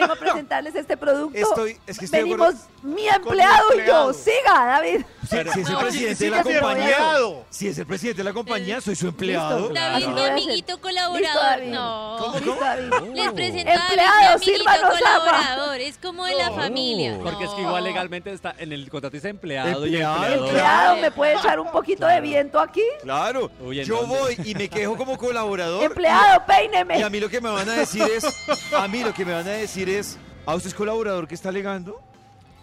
[0.00, 1.36] vengo a presentarles este producto.
[1.38, 4.12] Estoy- es que estoy Venimos mi empleado y yo.
[4.12, 5.04] Siga, David.
[5.22, 6.96] Si, si es el presidente sí, de la sí, compañía,
[7.48, 9.58] si es el presidente de la compañía, soy su empleado.
[9.70, 9.74] Listo.
[9.74, 11.42] David, mi amiguito Listo, colaborador.
[11.42, 11.68] David.
[11.72, 12.16] No.
[12.20, 12.90] ¿Cómo, Listo, David.
[13.14, 15.80] Les presento a mi amiguito colaborador.
[15.80, 17.18] Es como de la familia.
[17.22, 20.46] Porque es que igual legalmente está en el contrato dice empleado y Empleado, empleador.
[20.48, 22.82] Empleado, ¿me puede echar un poquito de viento aquí?
[23.02, 24.18] Claro, Uy, ¿en yo dónde?
[24.18, 25.82] voy y me quejo como colaborador.
[25.84, 27.02] Empleado, Y peíneme.
[27.02, 28.24] a mí lo que me van a decir es,
[28.76, 31.48] a mí lo que me van a decir es, ¿a usted es colaborador que está
[31.50, 32.00] alegando?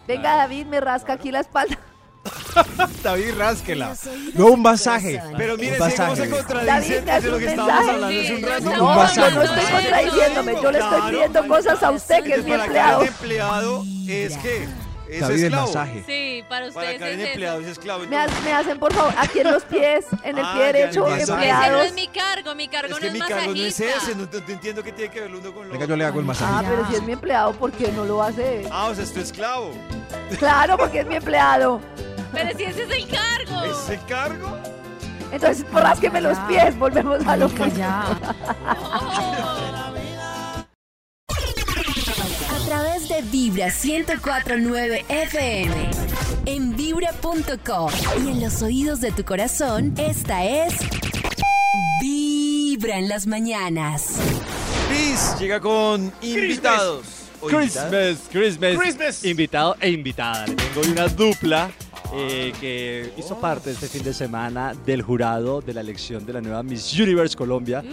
[0.07, 1.77] Venga, David, me rasca aquí la espalda.
[3.03, 3.95] David, rásquela.
[4.35, 5.21] No un masaje.
[5.37, 6.29] Pero mire, un si cómo se masaje.
[6.29, 7.95] contradice David, ¿me hace de lo un que estábamos mensaje?
[7.95, 8.63] hablando hace un rato.
[8.63, 9.35] No, Un yo masaje.
[9.35, 11.09] no estoy contradiciéndome, yo le estoy Claro.
[11.11, 13.01] pidiendo cosas a usted, que es mi empleado.
[13.03, 14.67] Empleado es que
[15.15, 15.67] es David, el esclavo.
[15.67, 16.03] masaje.
[16.05, 18.03] Sí, para Para ustedes Karen es empleado es esclavo.
[18.07, 20.65] Me, ha- me hacen, por favor, aquí en los pies, en el Ah, pie ya,
[20.71, 21.21] derecho, ya, ya.
[21.23, 21.85] Ese no empleados.
[21.85, 23.47] es mi cargo, mi cargo Es no que es mi cargo no es
[23.79, 23.97] masajista.
[23.97, 25.87] ese, no, no- no entiendo qué tiene que ver lo uno con lo Venga, otro.
[25.95, 26.67] yo le hago el Ah, masaje.
[26.69, 28.65] pero si es mi empleado, ¿por qué no lo hace?
[28.71, 29.71] Ah, o sea, es tu esclavo.
[30.39, 31.81] Claro, porque es mi empleado.
[32.31, 33.63] Pero si ese es el cargo.
[33.65, 34.57] ¿Es el cargo?
[35.31, 37.63] Entonces, rásqueme los pies, volvemos a lo que
[38.63, 39.91] A
[43.01, 45.91] través de Vibra 1049 FM.
[46.45, 47.91] En vibra.com.
[48.23, 50.73] Y en los oídos de tu corazón, esta es.
[52.01, 54.17] Vibra en las mañanas.
[54.89, 57.05] Liz llega con invitados.
[57.47, 59.23] Christmas, Christmas, Christmas.
[59.23, 60.45] invitado e invitada.
[60.45, 61.71] Le tengo hoy una dupla
[62.13, 66.41] eh, que hizo parte este fin de semana del jurado de la elección de la
[66.41, 67.83] nueva Miss Universe Colombia,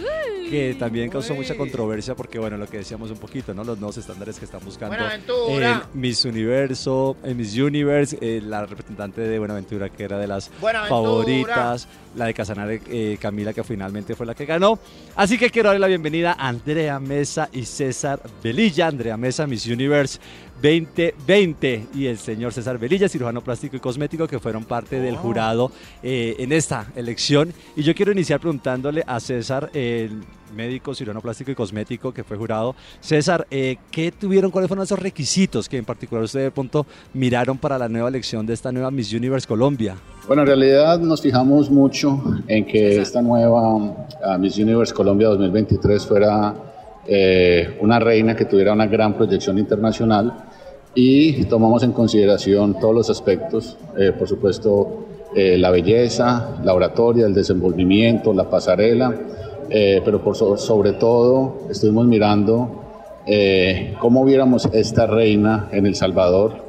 [0.49, 3.63] que también causó mucha controversia porque, bueno, lo que decíamos un poquito, ¿no?
[3.63, 9.21] Los nuevos estándares que están buscando en Miss Universo, en Miss Universe, eh, la representante
[9.21, 10.49] de Buenaventura que era de las
[10.89, 14.79] favoritas, la de Casanare eh, Camila que finalmente fue la que ganó.
[15.15, 18.87] Así que quiero darle la bienvenida a Andrea Mesa y César Velilla.
[18.87, 20.19] Andrea Mesa, Miss Universe
[20.61, 25.71] 2020 y el señor César Velilla, cirujano plástico y cosmético que fueron parte del jurado
[26.03, 27.53] eh, en esta elección.
[27.75, 30.21] Y yo quiero iniciar preguntándole a César, el
[30.55, 32.75] médico, cirujano plástico y cosmético que fue jurado.
[32.99, 34.51] César, eh, ¿qué tuvieron?
[34.51, 38.45] ¿Cuáles fueron esos requisitos que en particular ustedes de pronto miraron para la nueva elección
[38.45, 39.95] de esta nueva Miss Universe Colombia?
[40.27, 46.05] Bueno, en realidad nos fijamos mucho en que esta nueva ah, Miss Universe Colombia 2023
[46.05, 46.55] fuera
[47.07, 50.48] eh, una reina que tuviera una gran proyección internacional
[50.95, 57.25] y tomamos en consideración todos los aspectos, eh, por supuesto, eh, la belleza, la oratoria,
[57.27, 59.13] el desenvolvimiento, la pasarela,
[59.69, 62.75] eh, pero por so- sobre todo estuvimos mirando
[63.99, 66.65] cómo viéramos esta reina en El Salvador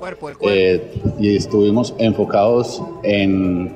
[1.19, 3.73] y estuvimos enfocados en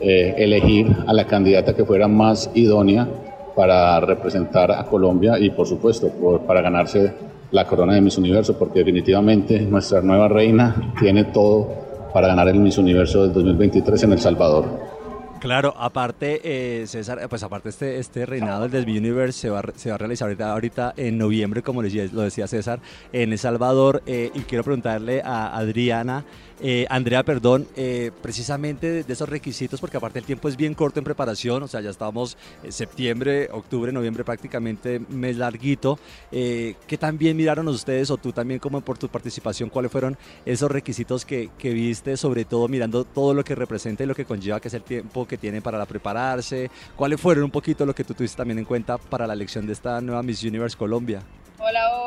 [0.00, 3.06] elegir a la candidata que fuera más idónea
[3.54, 7.12] para representar a Colombia y por supuesto por- para ganarse
[7.50, 11.68] la corona de Miss Universo porque definitivamente nuestra nueva reina tiene todo
[12.12, 14.96] para ganar el Miss Universo del 2023 en El Salvador.
[15.38, 19.90] Claro, aparte, eh, César, pues aparte este, este reinado del Miss Universe se va, se
[19.90, 22.80] va a realizar ahorita, ahorita en noviembre, como lo decía, lo decía César,
[23.12, 24.02] en El Salvador.
[24.06, 26.24] eh, y quiero preguntarle a Adriana,
[26.60, 30.98] eh, Andrea, perdón, eh, precisamente de, esos requisitos, porque aparte el tiempo es bien corto
[30.98, 35.98] en preparación, o sea, ya estamos en septiembre, octubre, noviembre, prácticamente mes larguito.
[36.32, 40.70] Eh, ¿Qué también miraron ustedes, o tú también como por tu participación, cuáles fueron esos
[40.70, 44.60] requisitos que, que viste, sobre todo mirando todo lo que representa y lo que conlleva,
[44.60, 46.70] que es el tiempo que tienen para prepararse?
[46.96, 49.74] ¿Cuáles fueron un poquito lo que tú tuviste también en cuenta para la elección de
[49.74, 51.22] esta nueva Miss Universe Colombia?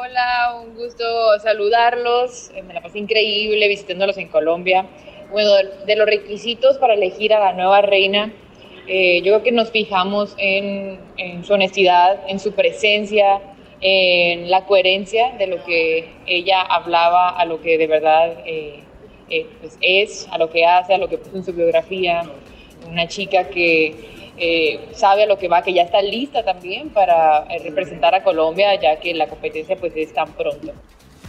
[0.10, 1.04] Hola, un gusto
[1.44, 2.50] saludarlos.
[2.56, 4.88] Eh, Me la pasé increíble visitándolos en Colombia.
[5.30, 5.52] Bueno,
[5.86, 8.34] de los requisitos para elegir a la nueva reina,
[8.88, 13.40] eh, yo creo que nos fijamos en, en su honestidad, en su presencia,
[13.82, 18.80] en la coherencia de lo que ella hablaba a lo que de verdad eh,
[19.30, 22.24] eh, pues es, a lo que hace, a lo que puso en su biografía.
[22.90, 23.94] Una chica que
[24.40, 28.24] eh, sabe a lo que va, que ya está lista también para eh, representar a
[28.24, 30.72] Colombia, ya que la competencia pues es tan pronto.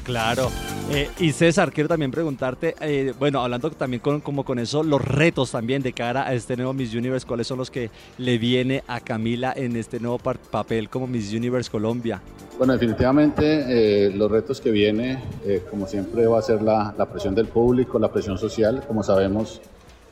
[0.04, 0.50] Claro.
[0.92, 5.00] Eh, y César, quiero también preguntarte, eh, bueno, hablando también con, como con eso, los
[5.00, 8.82] retos también de cara a este nuevo Miss Universe, ¿cuáles son los que le viene
[8.88, 12.20] a Camila en este nuevo papel como Miss Universe Colombia?
[12.58, 17.06] Bueno, definitivamente eh, los retos que viene, eh, como siempre, va a ser la, la
[17.06, 18.82] presión del público, la presión social.
[18.88, 19.60] Como sabemos,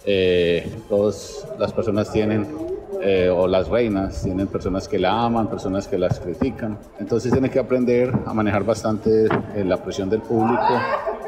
[0.07, 2.47] eh, todas las personas tienen,
[3.03, 6.79] eh, o las reinas, tienen personas que la aman, personas que las critican.
[6.99, 10.81] Entonces tiene que aprender a manejar bastante eh, la presión del público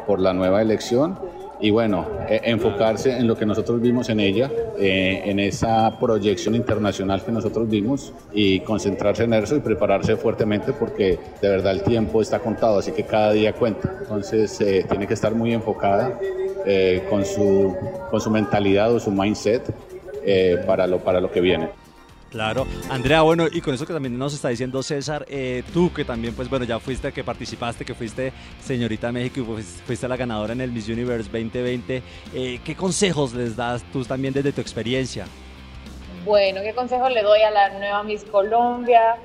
[0.07, 1.17] por la nueva elección
[1.61, 6.55] y bueno, eh, enfocarse en lo que nosotros vimos en ella, eh, en esa proyección
[6.55, 11.83] internacional que nosotros vimos y concentrarse en eso y prepararse fuertemente porque de verdad el
[11.83, 13.95] tiempo está contado, así que cada día cuenta.
[14.01, 16.19] Entonces eh, tiene que estar muy enfocada
[16.65, 17.77] eh, con, su,
[18.11, 19.63] con su mentalidad o su mindset
[20.25, 21.69] eh, para, lo, para lo que viene.
[22.31, 22.65] Claro.
[22.89, 26.33] Andrea, bueno, y con eso que también nos está diciendo César, eh, tú que también,
[26.35, 30.53] pues bueno, ya fuiste, que participaste, que fuiste señorita México y fuiste, fuiste la ganadora
[30.53, 32.03] en el Miss Universe 2020,
[32.33, 35.27] eh, ¿qué consejos les das tú también desde tu experiencia?
[36.25, 39.17] Bueno, ¿qué consejo le doy a la nueva Miss Colombia?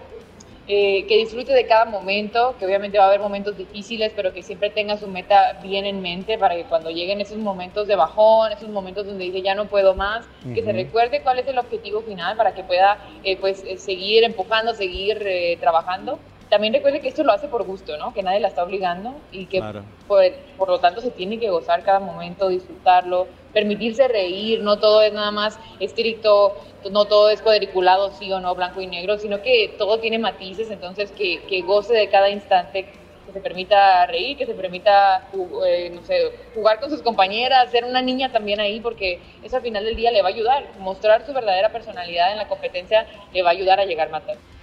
[0.68, 4.42] Eh, que disfrute de cada momento, que obviamente va a haber momentos difíciles, pero que
[4.42, 8.52] siempre tenga su meta bien en mente para que cuando lleguen esos momentos de bajón,
[8.52, 12.02] esos momentos donde dice ya no puedo más, que se recuerde cuál es el objetivo
[12.02, 16.20] final para que pueda eh, pues eh, seguir empujando, seguir eh, trabajando.
[16.56, 18.14] También recuerde que esto lo hace por gusto, ¿no?
[18.14, 19.84] Que nadie la está obligando y que Claro.
[20.08, 20.24] por,
[20.56, 25.12] por lo tanto se tiene que gozar cada momento, disfrutarlo, permitirse reír, no todo es
[25.12, 26.56] nada más estricto,
[26.92, 30.72] no todo es cuadriculado, sí o no, blanco y negro, sino que todo tiene matices,
[30.72, 32.86] entonces que, que goce de cada instante,
[33.26, 35.30] que se permita reír, que se permita
[35.68, 39.62] eh, no sé, jugar con sus compañeras, ser una niña también ahí, porque eso al
[39.62, 43.42] final del día le va a ayudar, mostrar su verdadera personalidad en la competencia le
[43.42, 44.55] va a ayudar a llegar más lejos.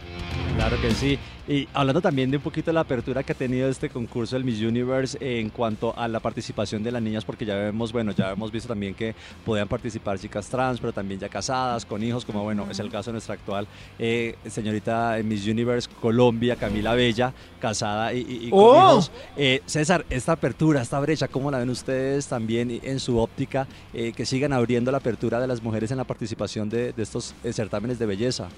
[0.55, 1.19] Claro que sí.
[1.49, 4.45] Y hablando también de un poquito de la apertura que ha tenido este concurso del
[4.45, 8.31] Miss Universe en cuanto a la participación de las niñas, porque ya vemos, bueno, ya
[8.33, 12.45] hemos visto también que podían participar chicas trans, pero también ya casadas, con hijos, como
[12.45, 13.67] bueno, es el caso de nuestra actual
[13.99, 18.91] eh, señorita Miss Universe Colombia, Camila Bella, casada y, y- y con ¡Oh!
[18.93, 19.11] hijos.
[19.37, 23.67] Eh, César, esta apertura, esta brecha, ¿cómo la ven ustedes también en su óptica?
[23.95, 27.35] eh, que sigan abriendo la apertura de las mujeres en la participación de, de estos
[27.53, 28.49] certámenes de belleza.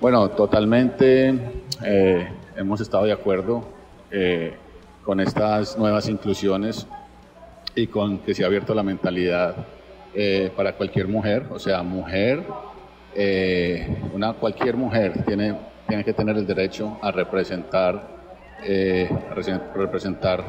[0.00, 1.34] Bueno, totalmente
[1.84, 3.64] eh, hemos estado de acuerdo
[4.10, 4.54] eh,
[5.02, 6.86] con estas nuevas inclusiones
[7.74, 9.54] y con que se ha abierto la mentalidad
[10.14, 12.44] eh, para cualquier mujer, o sea, mujer,
[14.12, 18.64] una cualquier mujer tiene, tiene que tener el derecho a representar, a
[19.34, 20.44] rese- representar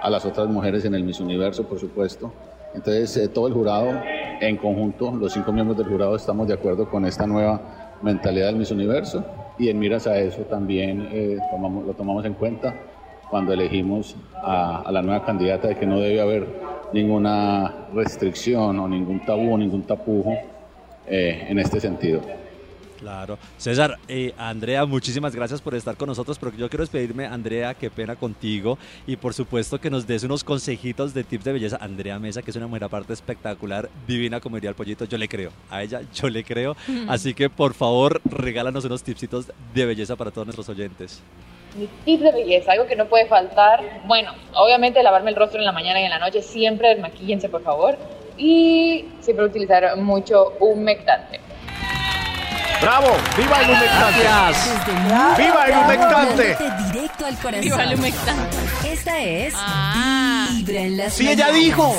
[0.00, 2.32] a las otras mujeres en el Miss Universo, por supuesto.
[2.74, 4.02] Entonces, todo el jurado
[4.40, 7.60] en conjunto, los cinco miembros del jurado, estamos de acuerdo con esta nueva
[8.02, 9.24] mentalidad del Miss Universo
[9.58, 12.74] y en miras a eso también eh, tomamos, lo tomamos en cuenta
[13.30, 16.46] cuando elegimos a, la nueva candidata de que no debe haber
[16.92, 20.32] ninguna restricción o ningún tabú ningún tapujo
[21.06, 22.20] eh, en este sentido.
[22.98, 23.38] Claro.
[23.56, 27.90] César, eh, Andrea, muchísimas gracias por estar con nosotros, pero yo quiero despedirme, Andrea, qué
[27.90, 28.76] pena contigo,
[29.06, 31.78] y por supuesto que nos des unos consejitos de tips de belleza.
[31.80, 35.28] Andrea Mesa, que es una mujer aparte espectacular, divina como diría el pollito, yo le
[35.28, 36.76] creo, a ella yo le creo,
[37.08, 41.22] así que por favor regálanos unos tipsitos de belleza para todos nuestros oyentes.
[41.76, 44.02] Mi tip de belleza, algo que no puede faltar.
[44.06, 47.62] Bueno, obviamente lavarme el rostro en la mañana y en la noche, siempre maquíllense por
[47.62, 47.96] favor.
[48.36, 51.40] Y siempre utilizar mucho humectante.
[52.80, 53.08] ¡Bravo!
[53.36, 55.42] ¡Viva el humectante!
[55.42, 56.56] ¡Viva el humectante!
[56.92, 57.60] Directo al corazón.
[57.60, 58.56] Viva el humectante.
[58.92, 60.48] Esta es Ah.
[60.52, 61.96] Vibra en las ¡Sí, ella dijo!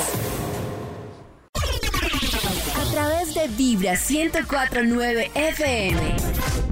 [1.54, 6.00] A través de Vibra 1049 FM.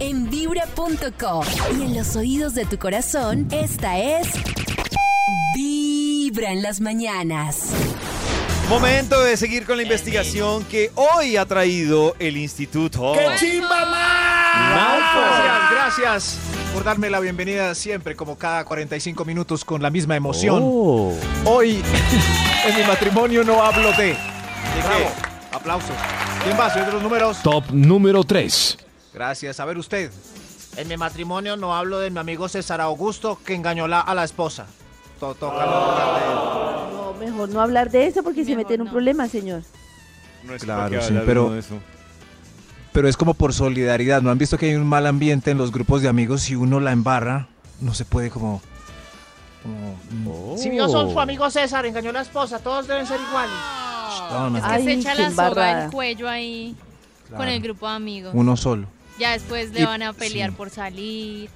[0.00, 1.44] En vibra.com.
[1.78, 4.28] Y en los oídos de tu corazón, esta es.
[5.54, 7.70] Vibra en las mañanas.
[8.68, 13.14] Momento de seguir con la investigación que hoy ha traído el Instituto.
[13.14, 15.70] ¡Qué chimba más!
[15.70, 16.38] Gracias, gracias
[16.74, 20.60] por darme la bienvenida siempre, como cada 45 minutos, con la misma emoción.
[20.62, 21.14] Oh.
[21.46, 21.82] Hoy,
[22.66, 24.14] en mi matrimonio no hablo de.
[24.84, 25.10] Bravo,
[25.52, 25.96] aplausos.
[26.44, 26.70] ¿Quién va?
[26.72, 27.42] Soy de los números.
[27.42, 28.76] Top número 3.
[29.14, 29.60] Gracias.
[29.60, 30.10] A ver usted.
[30.76, 34.24] En mi matrimonio no hablo de mi amigo César Augusto que engañó la- a la
[34.24, 34.66] esposa.
[35.20, 36.96] To- toca no hablar de él.
[36.96, 39.62] No, mejor no hablar de eso porque se mete en un problema, señor.
[40.44, 41.74] No es Claro, sí, pero- de eso.
[42.92, 44.22] Pero es como por solidaridad.
[44.22, 46.42] ¿No han visto que hay un mal ambiente en los grupos de amigos?
[46.42, 47.48] Si uno la embarra,
[47.80, 48.60] no se puede como...
[49.62, 53.54] como- Si vio son su amigo César, engañó a la esposa, todos deben ser iguales.
[54.30, 56.74] No, no, Es que Ay, se echa la soga al cuello ahí
[57.36, 58.32] con el grupo de amigos.
[58.34, 58.86] uno solo.
[59.18, 60.56] Ya después le Y- van a pelear sí.
[60.56, 61.50] por salir.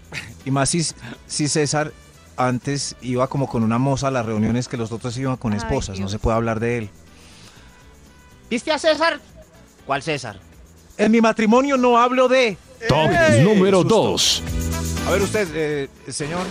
[0.44, 0.84] Y más si,
[1.26, 1.92] si César
[2.36, 5.58] antes iba como con una moza a las reuniones que los otros iban con Ay,
[5.58, 5.98] esposas.
[6.00, 6.90] No se puede hablar de él.
[8.50, 9.20] ¿Viste a César?
[9.86, 10.38] ¿Cuál César?
[10.98, 12.56] En mi matrimonio no hablo de...
[12.88, 13.10] Top
[13.42, 14.02] número Susto.
[14.02, 14.42] 2.
[15.06, 16.42] A ver usted, eh, señor.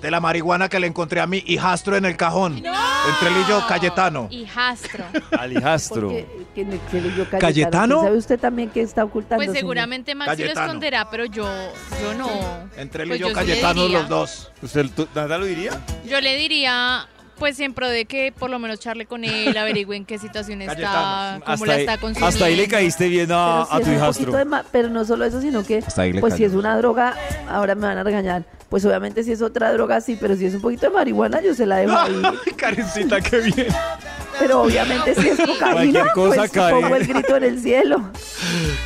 [0.00, 2.56] De la marihuana que le encontré a mi hijastro en el cajón.
[2.56, 4.28] Entre él y yo, Cayetano.
[4.30, 5.04] Hijastro.
[5.38, 6.10] Al hijastro.
[6.10, 7.38] Leyó Cayetano.
[7.38, 7.94] ¿Cayetano?
[7.96, 9.44] ¿Quién ¿Sabe usted también que está ocultando?
[9.44, 11.44] Pues seguramente Maxi lo esconderá, pero yo,
[12.02, 12.28] yo no.
[12.76, 14.52] Entre él Pues y yo, yo sí le Cayetano, los dos.
[14.62, 15.72] ¿Usted tú- nada lo diría?
[16.06, 17.06] Yo le diría,
[17.40, 20.60] pues en pro de que por lo menos charle con él, averigüe en qué situación
[20.62, 22.26] está, cómo hasta, la ahí, está consumiendo.
[22.26, 24.32] hasta ahí le caíste bien a, si a tu hijastro.
[24.70, 25.82] pero no solo eso, sino que,
[26.20, 27.16] pues si es una droga,
[27.48, 28.44] ahora me van a regañar.
[28.68, 31.54] Pues obviamente si es otra droga, sí, pero si es un poquito de marihuana, yo
[31.54, 32.22] se la dejo ahí.
[32.56, 33.66] Karencita, qué bien.
[34.38, 36.80] Pero obviamente si es cocaína, cosa, pues Karen.
[36.80, 38.10] pongo el grito en el cielo.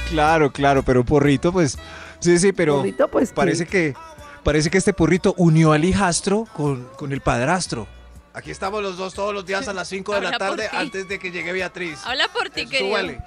[0.09, 1.77] Claro, claro, pero porrito, pues...
[2.21, 3.35] Sí, sí, pero Porrito, pues, ¿qué?
[3.35, 3.95] parece que...
[4.43, 7.87] Parece que este porrito unió al hijastro con, con el padrastro.
[8.35, 11.07] Aquí estamos los dos todos los días a las 5 de la Habla tarde antes
[11.09, 12.01] de que llegue Beatriz.
[12.05, 12.89] Habla por ti, Eh, querido.
[12.91, 13.23] Súbale,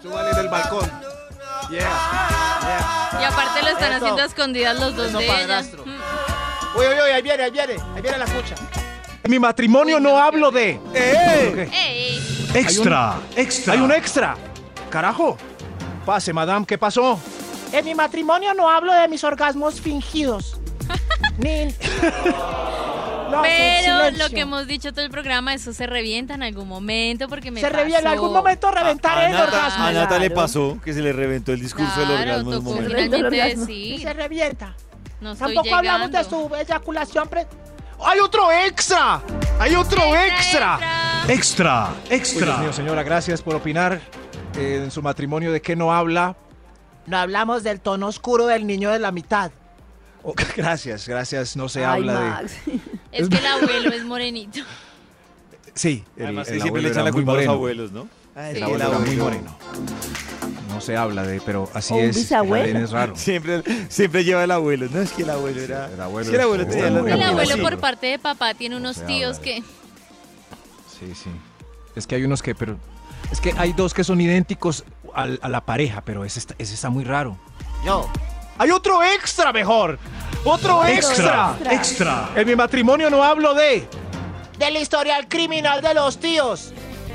[0.00, 0.90] súbale del balcón.
[1.70, 3.96] Y aparte lo están Eso.
[3.96, 5.34] haciendo a escondidas los dos Eso, de ella.
[5.36, 5.82] padrastro.
[5.84, 8.54] Uy, uy, uy, ahí viene, ahí viene, ahí viene la cucha.
[9.24, 10.80] En mi matrimonio no hablo de.
[10.94, 11.68] ¡Eh!
[11.72, 12.50] ¡Ey!
[12.54, 13.74] Extra, extra.
[13.74, 14.36] Hay un extra.
[14.90, 15.36] Carajo.
[16.06, 17.18] Pase, madame, ¿qué pasó?
[17.72, 20.56] En mi matrimonio no hablo de mis orgasmos fingidos.
[21.38, 21.74] Ni...
[23.30, 27.28] No, Pero lo que hemos dicho todo el programa, eso se revienta en algún momento
[27.28, 29.84] porque me Se revienta, en algún momento reventaré A el Nata, orgasmo.
[29.84, 32.90] a Nata le pasó que se le reventó el discurso del orgasmo en un momento.
[32.94, 34.00] finalmente decir.
[34.02, 34.74] se revienta.
[35.22, 36.48] No estoy Tampoco hablamos de llegando.
[36.48, 37.46] su eyaculación pre...
[38.04, 39.22] ¡Hay otro extra!
[39.58, 40.78] ¡Hay otro Extra,
[41.26, 41.28] extra!
[41.28, 42.46] Extra, Uy, extra.
[42.46, 44.00] Dios mío, señora, gracias por opinar
[44.58, 46.36] eh, en su matrimonio de qué no habla.
[47.06, 49.52] No hablamos del tono oscuro del niño de la mitad.
[50.22, 51.56] Oh, gracias, gracias.
[51.56, 52.80] No se Ay, habla de.
[53.12, 54.60] Es que el abuelo es morenito.
[55.74, 57.52] Sí, el, Además, el siempre le abuelo echan la muy culpa a los moreno.
[57.52, 58.08] abuelos, ¿no?
[58.34, 59.58] Ah, es El abuelo era muy moreno.
[60.68, 62.16] No se habla de, pero así es.
[62.16, 62.78] el bisabuelo.
[62.78, 63.16] Es raro.
[63.16, 64.88] Siempre, siempre lleva el abuelo.
[64.90, 65.90] No, es que el abuelo era...
[65.92, 69.36] El abuelo es que el abuelo tenía El por parte de papá tiene unos tíos
[69.36, 69.62] habla que...
[70.98, 71.30] Sí, sí.
[71.94, 72.76] Es que hay unos que, pero.
[73.30, 76.90] Es que hay dos que son idénticos a, la pareja, pero ese está, ese está
[76.90, 77.36] muy raro.
[77.84, 78.08] Yo.
[78.62, 79.98] ¡Hay otro extra mejor!
[80.44, 81.56] ¡Otro extra!
[81.58, 81.74] extra.
[81.74, 82.28] Extra.
[82.36, 83.88] En mi matrimonio no hablo de.
[84.56, 86.72] Del historial criminal de los tíos.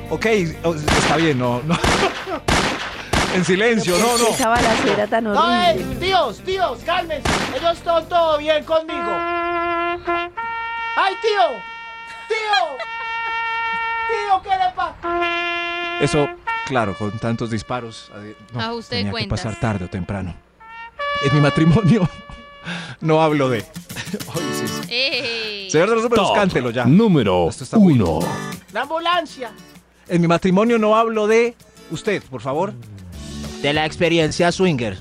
[0.09, 0.25] Ok,
[0.65, 1.77] o- está bien, no, no.
[3.33, 4.27] en silencio, no, no.
[4.27, 5.93] Esa balacera tan No, horrible.
[5.93, 7.29] eh, tíos, tíos, cálmense.
[7.55, 9.09] Ellos están todo bien conmigo.
[9.09, 11.47] ¡Ay, tío!
[12.27, 12.77] ¡Tío!
[14.09, 15.97] ¡Tío, qué le pasa!
[16.01, 16.27] Eso,
[16.65, 18.11] claro, con tantos disparos.
[18.51, 19.39] No, Ajuste de tenía que cuentas.
[19.41, 20.35] pasar tarde o temprano.
[21.25, 22.09] En mi matrimonio
[23.01, 23.59] no hablo de.
[23.59, 24.93] Ay, sí, sí.
[24.93, 25.69] ¡Ey!
[25.71, 26.85] Señor de los números, Top cántelo ya.
[26.85, 28.19] Número Esto está muy- 1.
[28.73, 29.51] La ambulancia.
[30.07, 31.55] En mi matrimonio no hablo de.
[31.91, 32.73] Usted, por favor.
[33.61, 34.97] De la experiencia swinger.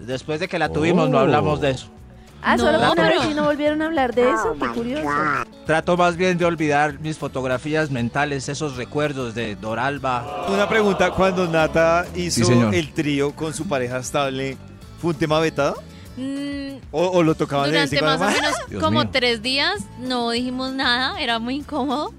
[0.00, 1.20] Después de que la tuvimos, no Oh.
[1.20, 1.86] hablamos de eso.
[2.42, 4.56] Ah, solo No, una vez pero- y no volvieron a hablar de eso.
[4.58, 5.08] Qué curioso.
[5.66, 10.46] Trato más bien de olvidar mis fotografías mentales, esos recuerdos de Doralba.
[10.48, 12.74] Una pregunta, cuando Nata hizo Sí, señor.
[12.74, 14.56] el trío con su pareja estable,
[15.00, 15.76] ¿fue un tema vetado?
[16.16, 19.08] Mm, ¿O, o lo tocaban de Durante más o menos Dios como mío.
[19.12, 22.12] tres días no dijimos nada, era muy incómodo.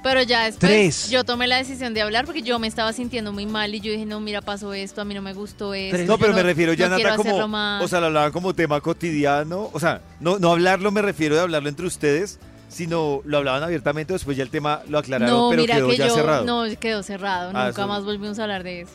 [0.00, 1.10] Pero ya después Tres.
[1.10, 3.90] yo tomé la decisión de hablar porque yo me estaba sintiendo muy mal y yo
[3.90, 5.98] dije, no, mira, pasó esto, a mí no me gustó esto.
[6.06, 7.82] No, pero me refiero ya no Nata como, más.
[7.82, 11.40] o sea, lo hablaban como tema cotidiano, o sea, no, no hablarlo me refiero de
[11.40, 15.62] hablarlo entre ustedes, sino lo hablaban abiertamente, después ya el tema lo aclararon, no, pero
[15.62, 16.44] mira quedó que ya yo, cerrado.
[16.44, 18.92] no, quedó cerrado, Ah, nunca eso- más volvimos a hablar de eso.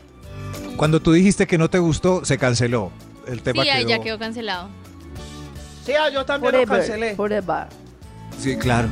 [0.78, 2.92] Cuando tú dijiste que no te gustó, se canceló.
[3.28, 4.70] El Sí, tema ahí ya quedó- quedó cancelado.
[5.86, 6.80] Sí, ah, yo también lo Forever.
[6.88, 7.16] cancelé.
[7.16, 7.68] Forever.
[8.40, 8.88] Sí, claro.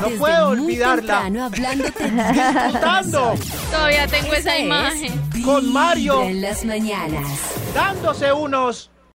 [0.00, 0.96] No Desde puedo olvidarla.
[1.22, 3.34] temprano hablándote Disfrutando
[3.70, 5.12] Todavía tengo esa imagen.
[5.44, 7.26] con Mario, en las mañanas.
[7.74, 8.90] dándose unos